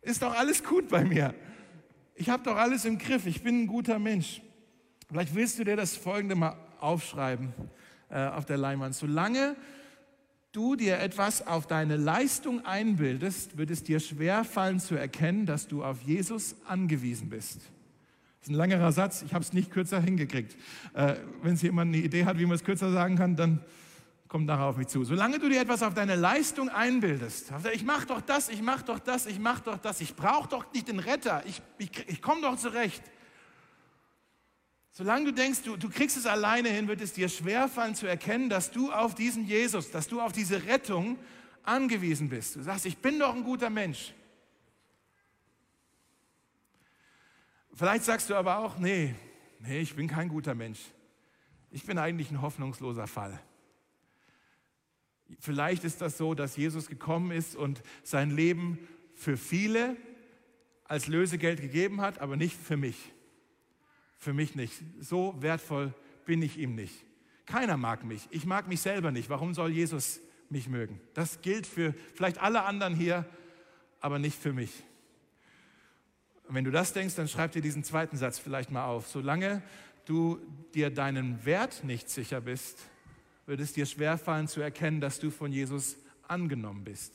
Ist 0.02 0.24
doch 0.24 0.34
alles 0.36 0.64
gut 0.64 0.90
bei 0.90 1.04
mir. 1.04 1.36
Ich 2.16 2.30
habe 2.30 2.42
doch 2.42 2.56
alles 2.56 2.84
im 2.84 2.98
Griff. 2.98 3.28
Ich 3.28 3.44
bin 3.44 3.62
ein 3.62 3.68
guter 3.68 4.00
Mensch. 4.00 4.42
Vielleicht 5.08 5.36
willst 5.36 5.60
du 5.60 5.64
dir 5.64 5.76
das 5.76 5.96
folgende 5.96 6.34
mal 6.34 6.58
aufschreiben 6.80 7.54
äh, 8.10 8.26
auf 8.26 8.46
der 8.46 8.58
Leinwand. 8.58 8.96
Solange 8.96 9.56
du 10.52 10.76
dir 10.76 10.98
etwas 10.98 11.46
auf 11.46 11.68
deine 11.68 11.96
Leistung 11.96 12.66
einbildest, 12.66 13.56
wird 13.56 13.70
es 13.70 13.84
dir 13.84 14.00
schwer 14.00 14.44
fallen 14.44 14.80
zu 14.80 14.96
erkennen, 14.96 15.46
dass 15.46 15.68
du 15.68 15.84
auf 15.84 16.02
Jesus 16.02 16.56
angewiesen 16.66 17.30
bist. 17.30 17.58
Das 17.58 18.48
ist 18.48 18.50
ein 18.50 18.56
langerer 18.56 18.92
Satz, 18.92 19.22
ich 19.22 19.36
habe 19.36 19.44
es 19.44 19.54
nicht 19.54 19.70
kürzer 19.70 20.02
hingekriegt. 20.02 20.58
Äh, 20.96 21.18
Wenn 21.44 21.54
es 21.54 21.62
jemand 21.62 21.94
eine 21.94 22.04
Idee 22.04 22.26
hat, 22.26 22.40
wie 22.40 22.48
man 22.48 22.56
es 22.56 22.64
kürzer 22.64 22.92
sagen 22.92 23.16
kann, 23.16 23.36
dann 23.36 23.64
kommt 24.36 24.48
nachher 24.48 24.66
auf 24.66 24.76
mich 24.76 24.88
zu. 24.88 25.06
Solange 25.06 25.40
du 25.40 25.48
dir 25.48 25.62
etwas 25.62 25.82
auf 25.82 25.94
deine 25.94 26.18
Leistung 26.18 26.68
einbildest, 26.68 27.54
ich 27.72 27.86
mache 27.86 28.06
doch 28.06 28.20
das, 28.20 28.50
ich 28.50 28.62
mache 28.62 28.84
doch 28.84 29.00
das, 29.00 29.28
ich 29.28 29.40
mache 29.40 29.64
doch 29.64 29.78
das, 29.78 30.02
ich 30.02 30.14
brauche 30.14 30.50
doch 30.50 30.74
nicht 30.74 30.90
den 30.90 31.00
Retter, 31.00 31.42
ich, 31.46 31.62
ich, 31.78 31.90
ich 32.10 32.22
komme 32.22 32.42
doch 32.42 32.58
zurecht. 32.58 33.02
Solange 34.92 35.28
du 35.28 35.32
denkst, 35.32 35.62
du, 35.64 35.78
du 35.78 35.90
kriegst 35.90 36.18
es 36.18 36.26
alleine 36.26 36.68
hin, 36.68 36.90
wird 36.90 37.00
es 37.00 37.14
dir 37.14 37.30
schwerfallen 37.30 37.96
zu 37.96 38.08
erkennen, 38.08 38.50
dass 38.50 38.72
du 38.72 38.92
auf 38.92 39.16
diesen 39.16 39.46
Jesus, 39.46 39.90
dass 39.90 40.10
du 40.10 40.20
auf 40.20 40.34
diese 40.34 40.66
Rettung 40.66 41.18
angewiesen 41.64 42.28
bist. 42.28 42.58
Du 42.58 42.62
sagst, 42.62 42.86
ich 42.86 42.98
bin 42.98 43.18
doch 43.18 43.34
ein 43.34 43.44
guter 43.46 43.70
Mensch. 43.70 44.14
Vielleicht 47.74 48.04
sagst 48.04 48.30
du 48.30 48.36
aber 48.36 48.58
auch, 48.58 48.78
nee, 48.80 49.16
nee, 49.62 49.80
ich 49.80 49.96
bin 49.96 50.10
kein 50.10 50.28
guter 50.28 50.56
Mensch. 50.56 50.82
Ich 51.72 51.86
bin 51.86 51.98
eigentlich 51.98 52.32
ein 52.32 52.42
hoffnungsloser 52.42 53.08
Fall. 53.08 53.40
Vielleicht 55.40 55.84
ist 55.84 56.02
das 56.02 56.18
so, 56.18 56.34
dass 56.34 56.56
Jesus 56.56 56.88
gekommen 56.88 57.32
ist 57.32 57.56
und 57.56 57.82
sein 58.04 58.32
Leben 58.32 58.80
für 59.16 59.38
viele 59.38 59.98
als 60.84 61.08
Lösegeld 61.08 61.62
gegeben 61.62 62.02
hat, 62.02 62.20
aber 62.20 62.38
nicht 62.38 62.58
für 62.58 62.78
mich. 62.78 63.12
Für 64.18 64.34
mich 64.34 64.56
nicht. 64.56 64.74
So 65.00 65.36
wertvoll 65.42 65.94
bin 66.26 66.42
ich 66.42 66.58
ihm 66.58 66.76
nicht. 66.76 67.04
Keiner 67.46 67.78
mag 67.78 68.04
mich. 68.04 68.28
Ich 68.32 68.46
mag 68.46 68.68
mich 68.68 68.82
selber 68.82 69.12
nicht. 69.12 69.30
Warum 69.30 69.54
soll 69.54 69.72
Jesus 69.72 70.20
mich 70.50 70.68
mögen? 70.68 71.00
Das 71.14 71.42
gilt 71.42 71.68
für 71.68 71.94
vielleicht 72.14 72.40
alle 72.40 72.64
anderen 72.64 72.96
hier, 72.96 73.26
aber 74.00 74.20
nicht 74.20 74.40
für 74.40 74.54
mich. 74.54 74.84
Wenn 76.48 76.64
du 76.64 76.72
das 76.72 76.94
denkst, 76.94 77.16
dann 77.16 77.28
schreib 77.28 77.52
dir 77.52 77.62
diesen 77.62 77.84
zweiten 77.84 78.18
Satz 78.18 78.38
vielleicht 78.38 78.70
mal 78.70 78.86
auf. 78.86 79.08
Solange 79.08 79.64
du 80.06 80.40
dir 80.74 80.92
deinen 80.92 81.44
Wert 81.46 81.84
nicht 81.84 82.10
sicher 82.10 82.42
bist, 82.42 82.80
wird 83.46 83.60
es 83.60 83.74
dir 83.74 83.86
schwerfallen 83.86 84.48
zu 84.48 84.62
erkennen, 84.62 85.02
dass 85.02 85.20
du 85.20 85.30
von 85.30 85.52
Jesus 85.52 85.98
angenommen 86.28 86.84
bist. 86.84 87.14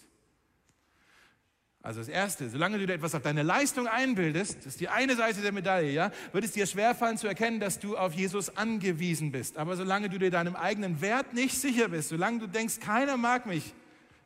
Also 1.83 2.01
das 2.01 2.09
Erste, 2.09 2.51
solange 2.51 2.79
du 2.79 2.87
dir 2.87 2.93
etwas 2.93 3.15
auf 3.15 3.23
deine 3.23 3.43
Leistung 3.43 3.87
einbildest, 3.87 4.59
das 4.59 4.67
ist 4.67 4.81
die 4.81 4.89
eine 4.89 5.17
Seite 5.17 5.41
der 5.41 5.51
Medaille, 5.51 5.91
ja, 5.91 6.13
wird 6.33 6.45
es 6.45 6.53
dir 6.53 6.67
schwerfallen 6.67 7.17
zu 7.17 7.27
erkennen, 7.27 7.59
dass 7.59 7.79
du 7.79 7.97
auf 7.97 8.13
Jesus 8.13 8.55
angewiesen 8.55 9.33
bist. 9.33 9.57
Aber 9.57 9.77
solange 9.77 10.11
du 10.11 10.19
dir 10.19 10.31
deinem 10.31 10.57
eigenen 10.57 11.01
Wert 11.01 11.33
nicht 11.33 11.59
sicher 11.59 11.89
bist, 11.89 12.11
solange 12.11 12.41
du 12.41 12.47
denkst, 12.47 12.81
keiner 12.81 13.17
mag 13.17 13.47
mich, 13.47 13.73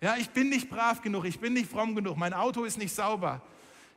ja, 0.00 0.16
ich 0.18 0.30
bin 0.30 0.48
nicht 0.48 0.68
brav 0.68 1.00
genug, 1.00 1.26
ich 1.26 1.38
bin 1.38 1.52
nicht 1.52 1.70
fromm 1.70 1.94
genug, 1.94 2.16
mein 2.16 2.34
Auto 2.34 2.64
ist 2.64 2.76
nicht 2.76 2.92
sauber, 2.92 3.40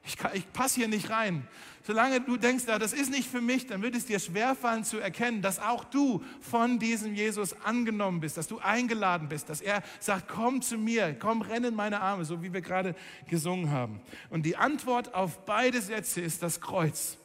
ich, 0.05 0.17
ich 0.33 0.53
passe 0.53 0.75
hier 0.75 0.87
nicht 0.87 1.09
rein. 1.09 1.47
Solange 1.83 2.19
du 2.19 2.35
denkst, 2.35 2.65
ja, 2.67 2.77
das 2.77 2.91
ist 2.91 3.11
nicht 3.11 3.29
für 3.29 3.39
mich, 3.39 3.67
dann 3.67 3.81
wird 3.81 3.95
es 3.95 4.05
dir 4.05 4.19
schwerfallen 4.19 4.83
zu 4.83 4.99
erkennen, 4.99 5.41
dass 5.41 5.59
auch 5.59 5.85
du 5.85 6.21
von 6.41 6.79
diesem 6.79 7.15
Jesus 7.15 7.55
angenommen 7.63 8.19
bist, 8.19 8.35
dass 8.35 8.47
du 8.47 8.59
eingeladen 8.59 9.29
bist, 9.29 9.49
dass 9.49 9.61
er 9.61 9.81
sagt, 9.99 10.27
komm 10.27 10.61
zu 10.61 10.77
mir, 10.77 11.15
komm, 11.17 11.41
renn 11.41 11.63
in 11.63 11.75
meine 11.75 12.01
Arme, 12.01 12.25
so 12.25 12.43
wie 12.43 12.51
wir 12.51 12.61
gerade 12.61 12.93
gesungen 13.29 13.71
haben. 13.71 14.01
Und 14.29 14.45
die 14.45 14.57
Antwort 14.57 15.13
auf 15.13 15.45
beide 15.45 15.81
Sätze 15.81 16.19
ist 16.19 16.43
das 16.43 16.59
Kreuz. 16.59 17.17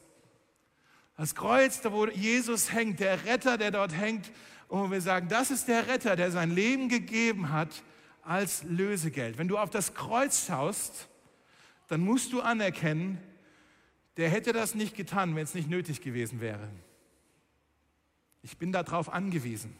Das 1.16 1.34
Kreuz, 1.34 1.80
da 1.80 1.92
wo 1.92 2.06
Jesus 2.06 2.72
hängt, 2.72 3.00
der 3.00 3.24
Retter, 3.24 3.58
der 3.58 3.72
dort 3.72 3.96
hängt, 3.96 4.30
und 4.68 4.90
wir 4.90 5.02
sagen, 5.02 5.28
das 5.28 5.50
ist 5.50 5.68
der 5.68 5.86
Retter, 5.86 6.16
der 6.16 6.30
sein 6.30 6.50
Leben 6.50 6.88
gegeben 6.88 7.50
hat 7.50 7.82
als 8.22 8.62
Lösegeld. 8.62 9.36
Wenn 9.36 9.48
du 9.48 9.58
auf 9.58 9.68
das 9.68 9.92
Kreuz 9.92 10.46
schaust, 10.46 11.08
dann 11.92 12.00
musst 12.00 12.32
du 12.32 12.40
anerkennen, 12.40 13.18
der 14.16 14.30
hätte 14.30 14.54
das 14.54 14.74
nicht 14.74 14.96
getan, 14.96 15.36
wenn 15.36 15.44
es 15.44 15.52
nicht 15.52 15.68
nötig 15.68 16.00
gewesen 16.00 16.40
wäre. 16.40 16.70
Ich 18.40 18.56
bin 18.56 18.72
darauf 18.72 19.12
angewiesen. 19.12 19.76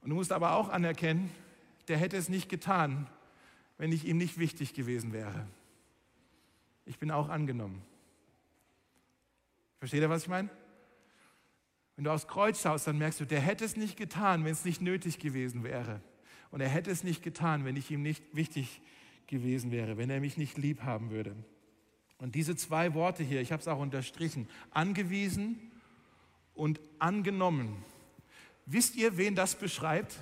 Und 0.00 0.10
du 0.10 0.16
musst 0.16 0.32
aber 0.32 0.54
auch 0.54 0.70
anerkennen, 0.70 1.30
der 1.86 1.98
hätte 1.98 2.16
es 2.16 2.28
nicht 2.28 2.48
getan, 2.48 3.08
wenn 3.78 3.92
ich 3.92 4.06
ihm 4.06 4.16
nicht 4.16 4.36
wichtig 4.36 4.74
gewesen 4.74 5.12
wäre. 5.12 5.46
Ich 6.84 6.98
bin 6.98 7.12
auch 7.12 7.28
angenommen. 7.28 7.80
Versteht 9.78 10.02
ihr, 10.02 10.10
was 10.10 10.22
ich 10.22 10.28
meine? 10.28 10.50
Wenn 11.94 12.06
du 12.06 12.10
aufs 12.10 12.26
Kreuz 12.26 12.60
schaust, 12.60 12.88
dann 12.88 12.98
merkst 12.98 13.20
du, 13.20 13.24
der 13.24 13.40
hätte 13.40 13.64
es 13.64 13.76
nicht 13.76 13.96
getan, 13.96 14.44
wenn 14.44 14.52
es 14.52 14.64
nicht 14.64 14.80
nötig 14.80 15.20
gewesen 15.20 15.62
wäre. 15.62 16.00
Und 16.50 16.60
er 16.60 16.68
hätte 16.68 16.90
es 16.90 17.04
nicht 17.04 17.22
getan, 17.22 17.64
wenn 17.64 17.76
ich 17.76 17.88
ihm 17.92 18.02
nicht 18.02 18.24
wichtig 18.32 18.80
gewesen 19.26 19.70
wäre, 19.70 19.96
wenn 19.96 20.10
er 20.10 20.20
mich 20.20 20.36
nicht 20.36 20.58
lieb 20.58 20.82
haben 20.82 21.10
würde. 21.10 21.34
Und 22.18 22.34
diese 22.34 22.56
zwei 22.56 22.94
Worte 22.94 23.22
hier, 23.22 23.40
ich 23.40 23.52
habe 23.52 23.60
es 23.60 23.68
auch 23.68 23.78
unterstrichen, 23.78 24.48
angewiesen 24.70 25.72
und 26.54 26.80
angenommen. 26.98 27.84
Wisst 28.66 28.96
ihr, 28.96 29.16
wen 29.16 29.34
das 29.34 29.56
beschreibt? 29.56 30.18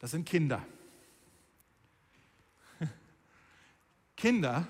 Das 0.00 0.10
sind 0.10 0.26
Kinder. 0.28 0.64
Kinder 4.16 4.68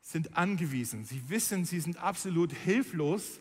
sind 0.00 0.36
angewiesen. 0.36 1.04
Sie 1.04 1.28
wissen, 1.28 1.64
sie 1.64 1.80
sind 1.80 1.98
absolut 1.98 2.52
hilflos. 2.52 3.40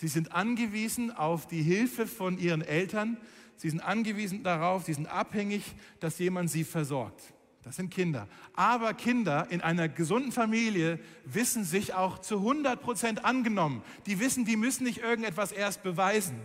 Sie 0.00 0.08
sind 0.08 0.32
angewiesen 0.32 1.14
auf 1.14 1.46
die 1.46 1.60
Hilfe 1.60 2.06
von 2.06 2.38
ihren 2.38 2.62
Eltern. 2.62 3.18
Sie 3.58 3.68
sind 3.68 3.80
angewiesen 3.80 4.42
darauf, 4.42 4.84
sie 4.86 4.94
sind 4.94 5.04
abhängig, 5.04 5.62
dass 6.00 6.18
jemand 6.18 6.48
sie 6.48 6.64
versorgt. 6.64 7.34
Das 7.64 7.76
sind 7.76 7.90
Kinder. 7.90 8.26
Aber 8.54 8.94
Kinder 8.94 9.46
in 9.50 9.60
einer 9.60 9.90
gesunden 9.90 10.32
Familie 10.32 10.98
wissen 11.26 11.64
sich 11.64 11.92
auch 11.92 12.18
zu 12.18 12.38
100 12.38 12.80
Prozent 12.80 13.26
angenommen. 13.26 13.82
Die 14.06 14.20
wissen, 14.20 14.46
die 14.46 14.56
müssen 14.56 14.84
nicht 14.84 15.02
irgendetwas 15.02 15.52
erst 15.52 15.82
beweisen, 15.82 16.40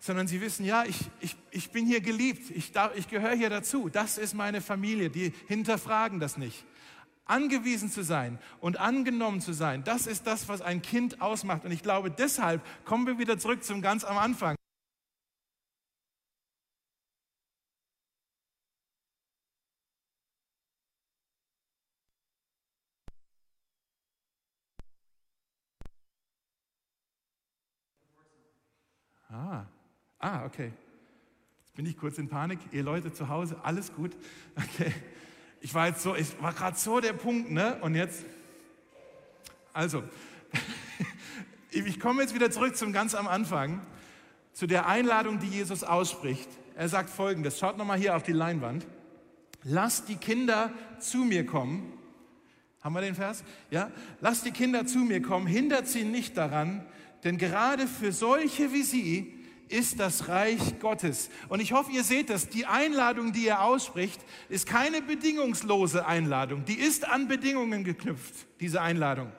sondern 0.00 0.26
sie 0.26 0.40
wissen, 0.40 0.66
ja, 0.66 0.84
ich, 0.84 1.08
ich, 1.20 1.36
ich 1.52 1.70
bin 1.70 1.86
hier 1.86 2.00
geliebt, 2.00 2.50
ich, 2.50 2.72
ich 2.96 3.06
gehöre 3.06 3.36
hier 3.36 3.50
dazu. 3.50 3.90
Das 3.90 4.18
ist 4.18 4.34
meine 4.34 4.60
Familie. 4.60 5.08
Die 5.08 5.32
hinterfragen 5.46 6.18
das 6.18 6.36
nicht. 6.36 6.64
Angewiesen 7.24 7.90
zu 7.90 8.02
sein 8.02 8.38
und 8.60 8.78
angenommen 8.78 9.40
zu 9.40 9.52
sein, 9.52 9.84
das 9.84 10.06
ist 10.06 10.26
das, 10.26 10.48
was 10.48 10.60
ein 10.60 10.82
Kind 10.82 11.20
ausmacht. 11.20 11.64
Und 11.64 11.72
ich 11.72 11.82
glaube, 11.82 12.10
deshalb 12.10 12.62
kommen 12.84 13.06
wir 13.06 13.18
wieder 13.18 13.38
zurück 13.38 13.62
zum 13.64 13.80
ganz 13.80 14.04
am 14.04 14.18
Anfang. 14.18 14.56
Ah, 29.32 29.64
ah, 30.18 30.44
okay. 30.44 30.72
Jetzt 31.60 31.74
bin 31.74 31.86
ich 31.86 31.96
kurz 31.96 32.18
in 32.18 32.28
Panik. 32.28 32.58
Ihr 32.70 32.82
Leute 32.82 33.14
zu 33.14 33.30
Hause, 33.30 33.56
alles 33.62 33.94
gut? 33.94 34.14
Okay. 34.56 34.92
Ich 35.64 35.74
war 35.74 35.86
jetzt 35.86 36.02
so, 36.02 36.16
ich 36.16 36.42
war 36.42 36.52
gerade 36.52 36.76
so 36.76 36.98
der 36.98 37.12
Punkt, 37.12 37.52
ne? 37.52 37.78
Und 37.82 37.94
jetzt, 37.94 38.24
also, 39.72 40.02
ich 41.70 42.00
komme 42.00 42.22
jetzt 42.22 42.34
wieder 42.34 42.50
zurück 42.50 42.76
zum 42.76 42.92
ganz 42.92 43.14
am 43.14 43.28
Anfang, 43.28 43.80
zu 44.52 44.66
der 44.66 44.88
Einladung, 44.88 45.38
die 45.38 45.46
Jesus 45.46 45.84
ausspricht. 45.84 46.48
Er 46.74 46.88
sagt 46.88 47.10
folgendes, 47.10 47.60
schaut 47.60 47.78
nochmal 47.78 47.96
hier 47.96 48.16
auf 48.16 48.24
die 48.24 48.32
Leinwand. 48.32 48.84
Lasst 49.62 50.08
die 50.08 50.16
Kinder 50.16 50.72
zu 50.98 51.18
mir 51.18 51.46
kommen. 51.46 51.92
Haben 52.80 52.96
wir 52.96 53.00
den 53.02 53.14
Vers? 53.14 53.44
Ja? 53.70 53.92
Lasst 54.20 54.44
die 54.44 54.50
Kinder 54.50 54.84
zu 54.84 54.98
mir 54.98 55.22
kommen, 55.22 55.46
hindert 55.46 55.86
sie 55.86 56.02
nicht 56.02 56.36
daran, 56.36 56.84
denn 57.22 57.38
gerade 57.38 57.86
für 57.86 58.10
solche 58.10 58.72
wie 58.72 58.82
sie 58.82 59.41
ist 59.68 60.00
das 60.00 60.28
Reich 60.28 60.78
Gottes. 60.80 61.30
Und 61.48 61.60
ich 61.60 61.72
hoffe, 61.72 61.90
ihr 61.92 62.04
seht 62.04 62.30
das. 62.30 62.48
Die 62.48 62.66
Einladung, 62.66 63.32
die 63.32 63.46
er 63.46 63.62
ausspricht, 63.62 64.20
ist 64.48 64.66
keine 64.66 65.02
bedingungslose 65.02 66.06
Einladung. 66.06 66.64
Die 66.64 66.78
ist 66.78 67.06
an 67.08 67.28
Bedingungen 67.28 67.84
geknüpft, 67.84 68.34
diese 68.60 68.80
Einladung. 68.80 69.32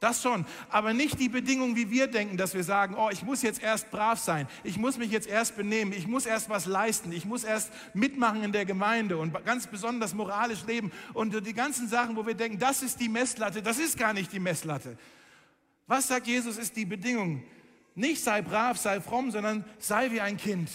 Das 0.00 0.22
schon, 0.22 0.46
aber 0.70 0.94
nicht 0.94 1.20
die 1.20 1.28
Bedingung, 1.28 1.76
wie 1.76 1.90
wir 1.90 2.06
denken, 2.06 2.38
dass 2.38 2.54
wir 2.54 2.64
sagen, 2.64 2.94
oh, 2.94 3.10
ich 3.12 3.22
muss 3.22 3.42
jetzt 3.42 3.62
erst 3.62 3.90
brav 3.90 4.18
sein, 4.18 4.48
ich 4.64 4.78
muss 4.78 4.96
mich 4.96 5.10
jetzt 5.10 5.28
erst 5.28 5.56
benehmen, 5.56 5.92
ich 5.92 6.06
muss 6.06 6.24
erst 6.24 6.48
was 6.48 6.64
leisten, 6.64 7.12
ich 7.12 7.26
muss 7.26 7.44
erst 7.44 7.70
mitmachen 7.92 8.42
in 8.42 8.50
der 8.50 8.64
Gemeinde 8.64 9.18
und 9.18 9.44
ganz 9.44 9.66
besonders 9.66 10.14
moralisch 10.14 10.64
leben 10.66 10.90
und 11.12 11.46
die 11.46 11.52
ganzen 11.52 11.86
Sachen, 11.86 12.16
wo 12.16 12.26
wir 12.26 12.32
denken, 12.32 12.58
das 12.58 12.82
ist 12.82 12.98
die 12.98 13.10
Messlatte, 13.10 13.60
das 13.60 13.78
ist 13.78 13.98
gar 13.98 14.14
nicht 14.14 14.32
die 14.32 14.40
Messlatte. 14.40 14.96
Was 15.86 16.08
sagt 16.08 16.26
Jesus 16.26 16.56
ist 16.56 16.76
die 16.76 16.86
Bedingung? 16.86 17.42
Nicht 18.00 18.24
sei 18.24 18.40
brav, 18.40 18.78
sei 18.78 18.98
fromm, 18.98 19.30
sondern 19.30 19.62
sei 19.78 20.10
wie 20.10 20.22
ein 20.22 20.38
Kind. 20.38 20.70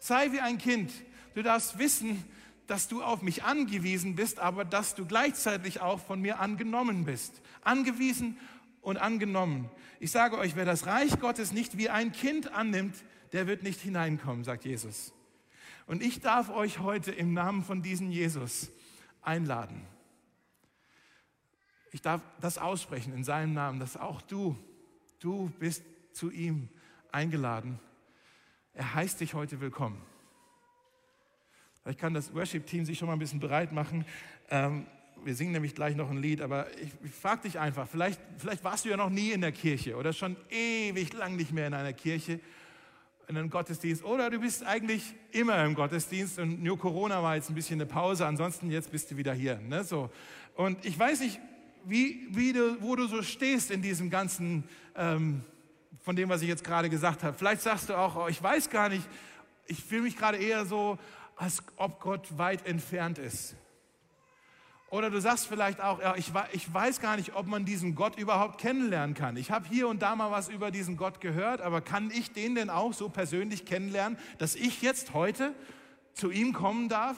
Sei 0.00 0.32
wie 0.32 0.40
ein 0.40 0.58
Kind. 0.58 0.90
Du 1.34 1.44
darfst 1.44 1.78
wissen, 1.78 2.24
dass 2.66 2.88
du 2.88 3.04
auf 3.04 3.22
mich 3.22 3.44
angewiesen 3.44 4.16
bist, 4.16 4.40
aber 4.40 4.64
dass 4.64 4.96
du 4.96 5.06
gleichzeitig 5.06 5.80
auch 5.80 6.00
von 6.00 6.20
mir 6.20 6.40
angenommen 6.40 7.04
bist. 7.04 7.40
Angewiesen 7.62 8.36
und 8.80 8.96
angenommen. 8.96 9.70
Ich 10.00 10.10
sage 10.10 10.38
euch, 10.38 10.56
wer 10.56 10.64
das 10.64 10.86
Reich 10.86 11.20
Gottes 11.20 11.52
nicht 11.52 11.78
wie 11.78 11.88
ein 11.88 12.10
Kind 12.10 12.52
annimmt, 12.52 12.96
der 13.30 13.46
wird 13.46 13.62
nicht 13.62 13.80
hineinkommen, 13.80 14.42
sagt 14.42 14.64
Jesus. 14.64 15.12
Und 15.86 16.02
ich 16.02 16.18
darf 16.18 16.50
euch 16.50 16.80
heute 16.80 17.12
im 17.12 17.32
Namen 17.32 17.62
von 17.62 17.80
diesem 17.80 18.10
Jesus 18.10 18.72
einladen. 19.22 19.86
Ich 21.92 22.02
darf 22.02 22.22
das 22.40 22.58
aussprechen 22.58 23.12
in 23.12 23.22
seinem 23.22 23.54
Namen, 23.54 23.78
dass 23.78 23.96
auch 23.96 24.20
du, 24.20 24.56
du 25.20 25.52
bist 25.60 25.84
zu 26.12 26.30
ihm 26.30 26.68
eingeladen. 27.12 27.78
Er 28.74 28.94
heißt 28.94 29.20
dich 29.20 29.34
heute 29.34 29.60
willkommen. 29.60 30.00
Vielleicht 31.82 31.98
kann 31.98 32.14
das 32.14 32.34
Worship-Team 32.34 32.84
sich 32.84 32.98
schon 32.98 33.08
mal 33.08 33.14
ein 33.14 33.18
bisschen 33.18 33.40
bereit 33.40 33.72
machen. 33.72 34.04
Ähm, 34.50 34.86
wir 35.24 35.34
singen 35.34 35.52
nämlich 35.52 35.74
gleich 35.74 35.96
noch 35.96 36.10
ein 36.10 36.18
Lied, 36.18 36.40
aber 36.40 36.66
ich, 36.78 36.90
ich 37.04 37.10
frage 37.10 37.42
dich 37.42 37.58
einfach, 37.58 37.88
vielleicht, 37.88 38.20
vielleicht 38.38 38.64
warst 38.64 38.84
du 38.84 38.88
ja 38.88 38.96
noch 38.96 39.10
nie 39.10 39.32
in 39.32 39.40
der 39.40 39.52
Kirche 39.52 39.96
oder 39.96 40.12
schon 40.12 40.36
ewig 40.50 41.12
lang 41.12 41.36
nicht 41.36 41.52
mehr 41.52 41.66
in 41.66 41.74
einer 41.74 41.92
Kirche, 41.92 42.40
in 43.28 43.36
einem 43.36 43.50
Gottesdienst 43.50 44.02
oder 44.04 44.30
du 44.30 44.40
bist 44.40 44.64
eigentlich 44.64 45.14
immer 45.30 45.64
im 45.64 45.74
Gottesdienst 45.74 46.38
und 46.38 46.62
nur 46.62 46.78
Corona 46.78 47.22
war 47.22 47.36
jetzt 47.36 47.48
ein 47.50 47.54
bisschen 47.54 47.80
eine 47.80 47.86
Pause, 47.86 48.26
ansonsten 48.26 48.70
jetzt 48.70 48.90
bist 48.90 49.10
du 49.10 49.16
wieder 49.16 49.32
hier. 49.32 49.58
Ne? 49.60 49.84
So. 49.84 50.10
Und 50.54 50.84
ich 50.84 50.98
weiß 50.98 51.20
nicht, 51.20 51.38
wie, 51.84 52.26
wie 52.30 52.52
du, 52.52 52.80
wo 52.80 52.96
du 52.96 53.06
so 53.06 53.22
stehst 53.22 53.70
in 53.70 53.82
diesem 53.82 54.10
ganzen, 54.10 54.64
ähm, 54.96 55.42
von 55.98 56.16
dem, 56.16 56.28
was 56.28 56.42
ich 56.42 56.48
jetzt 56.48 56.64
gerade 56.64 56.88
gesagt 56.88 57.22
habe. 57.22 57.36
Vielleicht 57.36 57.62
sagst 57.62 57.88
du 57.88 57.94
auch, 57.94 58.16
oh, 58.16 58.28
ich 58.28 58.42
weiß 58.42 58.70
gar 58.70 58.88
nicht, 58.88 59.06
ich 59.66 59.82
fühle 59.82 60.02
mich 60.02 60.16
gerade 60.16 60.38
eher 60.38 60.64
so, 60.64 60.98
als 61.36 61.62
ob 61.76 62.00
Gott 62.00 62.38
weit 62.38 62.66
entfernt 62.66 63.18
ist. 63.18 63.56
Oder 64.90 65.08
du 65.08 65.20
sagst 65.20 65.46
vielleicht 65.46 65.80
auch, 65.80 66.00
ich, 66.16 66.32
ich 66.52 66.74
weiß 66.74 67.00
gar 67.00 67.16
nicht, 67.16 67.36
ob 67.36 67.46
man 67.46 67.64
diesen 67.64 67.94
Gott 67.94 68.18
überhaupt 68.18 68.60
kennenlernen 68.60 69.14
kann. 69.14 69.36
Ich 69.36 69.52
habe 69.52 69.68
hier 69.68 69.86
und 69.86 70.02
da 70.02 70.16
mal 70.16 70.32
was 70.32 70.48
über 70.48 70.72
diesen 70.72 70.96
Gott 70.96 71.20
gehört, 71.20 71.60
aber 71.60 71.80
kann 71.80 72.10
ich 72.10 72.32
den 72.32 72.56
denn 72.56 72.70
auch 72.70 72.92
so 72.92 73.08
persönlich 73.08 73.64
kennenlernen, 73.64 74.18
dass 74.38 74.56
ich 74.56 74.82
jetzt 74.82 75.14
heute 75.14 75.54
zu 76.14 76.30
ihm 76.30 76.52
kommen 76.52 76.88
darf 76.88 77.16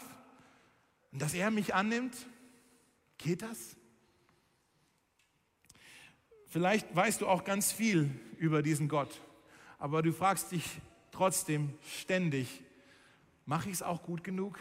und 1.13 1.23
dass 1.23 1.33
er 1.33 1.51
mich 1.51 1.75
annimmt? 1.75 2.15
Geht 3.17 3.41
das? 3.41 3.77
Vielleicht 6.53 6.95
weißt 6.95 7.21
du 7.21 7.27
auch 7.27 7.43
ganz 7.43 7.73
viel 7.73 8.09
über 8.39 8.63
diesen 8.63 8.87
Gott, 8.87 9.21
aber 9.79 10.03
du 10.03 10.13
fragst 10.13 10.53
dich 10.53 10.65
trotzdem 11.11 11.73
ständig, 11.83 12.63
Mache 13.45 13.69
ich 13.69 13.75
es 13.75 13.83
auch 13.83 14.03
gut 14.03 14.23
genug? 14.23 14.59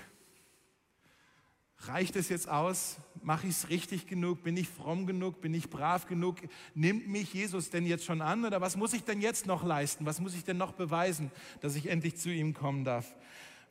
Reicht 1.82 2.16
es 2.16 2.30
jetzt 2.30 2.50
aus? 2.50 2.98
Mache 3.24 3.48
ich 3.48 3.54
es 3.54 3.70
richtig 3.70 4.08
genug? 4.08 4.44
Bin 4.44 4.58
ich 4.58 4.68
fromm 4.68 5.06
genug? 5.06 5.42
Bin 5.42 5.54
ich 5.54 5.70
brav 5.70 6.08
genug? 6.08 6.38
Nimmt 6.74 7.08
mich 7.08 7.34
Jesus 7.34 7.70
denn 7.70 7.86
jetzt 7.86 8.06
schon 8.06 8.22
an? 8.22 8.46
Oder 8.46 8.62
was 8.62 8.76
muss 8.76 8.94
ich 8.94 9.04
denn 9.04 9.22
jetzt 9.22 9.46
noch 9.46 9.64
leisten? 9.64 10.06
Was 10.06 10.20
muss 10.20 10.36
ich 10.36 10.44
denn 10.44 10.58
noch 10.58 10.74
beweisen, 10.74 11.32
dass 11.62 11.76
ich 11.76 11.88
endlich 11.90 12.18
zu 12.18 12.30
ihm 12.30 12.54
kommen 12.54 12.86
darf? 12.86 13.16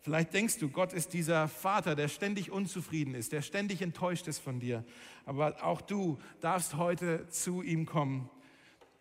Vielleicht 0.01 0.33
denkst 0.33 0.59
du, 0.59 0.71
Gott 0.71 0.93
ist 0.93 1.13
dieser 1.13 1.49
Vater, 1.49 1.95
der 1.95 2.09
ständig 2.09 2.51
unzufrieden 2.51 3.15
ist, 3.15 3.33
der 3.33 3.43
ständig 3.43 3.83
enttäuscht 3.83 4.27
ist 4.29 4.39
von 4.39 4.61
dir. 4.61 4.85
Aber 5.27 5.63
auch 5.63 5.81
du 5.81 6.19
darfst 6.41 6.77
heute 6.77 7.29
zu 7.29 7.63
ihm 7.63 7.87
kommen. 7.87 8.31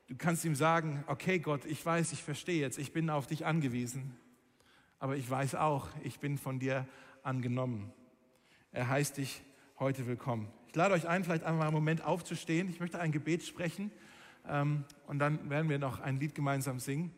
Du 0.07 0.15
kannst 0.17 0.43
ihm 0.43 0.55
sagen, 0.55 1.03
okay 1.07 1.39
Gott, 1.39 1.65
ich 1.65 1.85
weiß, 1.85 2.12
ich 2.12 2.23
verstehe 2.23 2.59
jetzt, 2.59 2.77
ich 2.77 2.91
bin 2.91 3.09
auf 3.09 3.27
dich 3.27 3.45
angewiesen 3.45 4.17
aber 4.99 5.15
ich 5.15 5.29
weiß 5.29 5.55
auch, 5.55 5.88
ich 6.03 6.19
bin 6.19 6.38
von 6.38 6.59
dir 6.59 6.85
angenommen. 7.23 7.91
Er 8.71 8.89
heißt 8.89 9.17
dich 9.17 9.41
heute 9.79 10.05
willkommen. 10.05 10.49
Ich 10.67 10.75
lade 10.75 10.93
euch 10.93 11.07
ein, 11.07 11.23
vielleicht 11.23 11.43
einmal 11.43 11.67
einen 11.67 11.73
Moment 11.73 12.03
aufzustehen. 12.03 12.69
Ich 12.69 12.79
möchte 12.79 12.99
ein 12.99 13.12
Gebet 13.12 13.43
sprechen 13.43 13.91
ähm, 14.47 14.83
und 15.07 15.19
dann 15.19 15.49
werden 15.49 15.69
wir 15.69 15.79
noch 15.79 16.01
ein 16.01 16.19
Lied 16.19 16.35
gemeinsam 16.35 16.79
singen. 16.79 17.12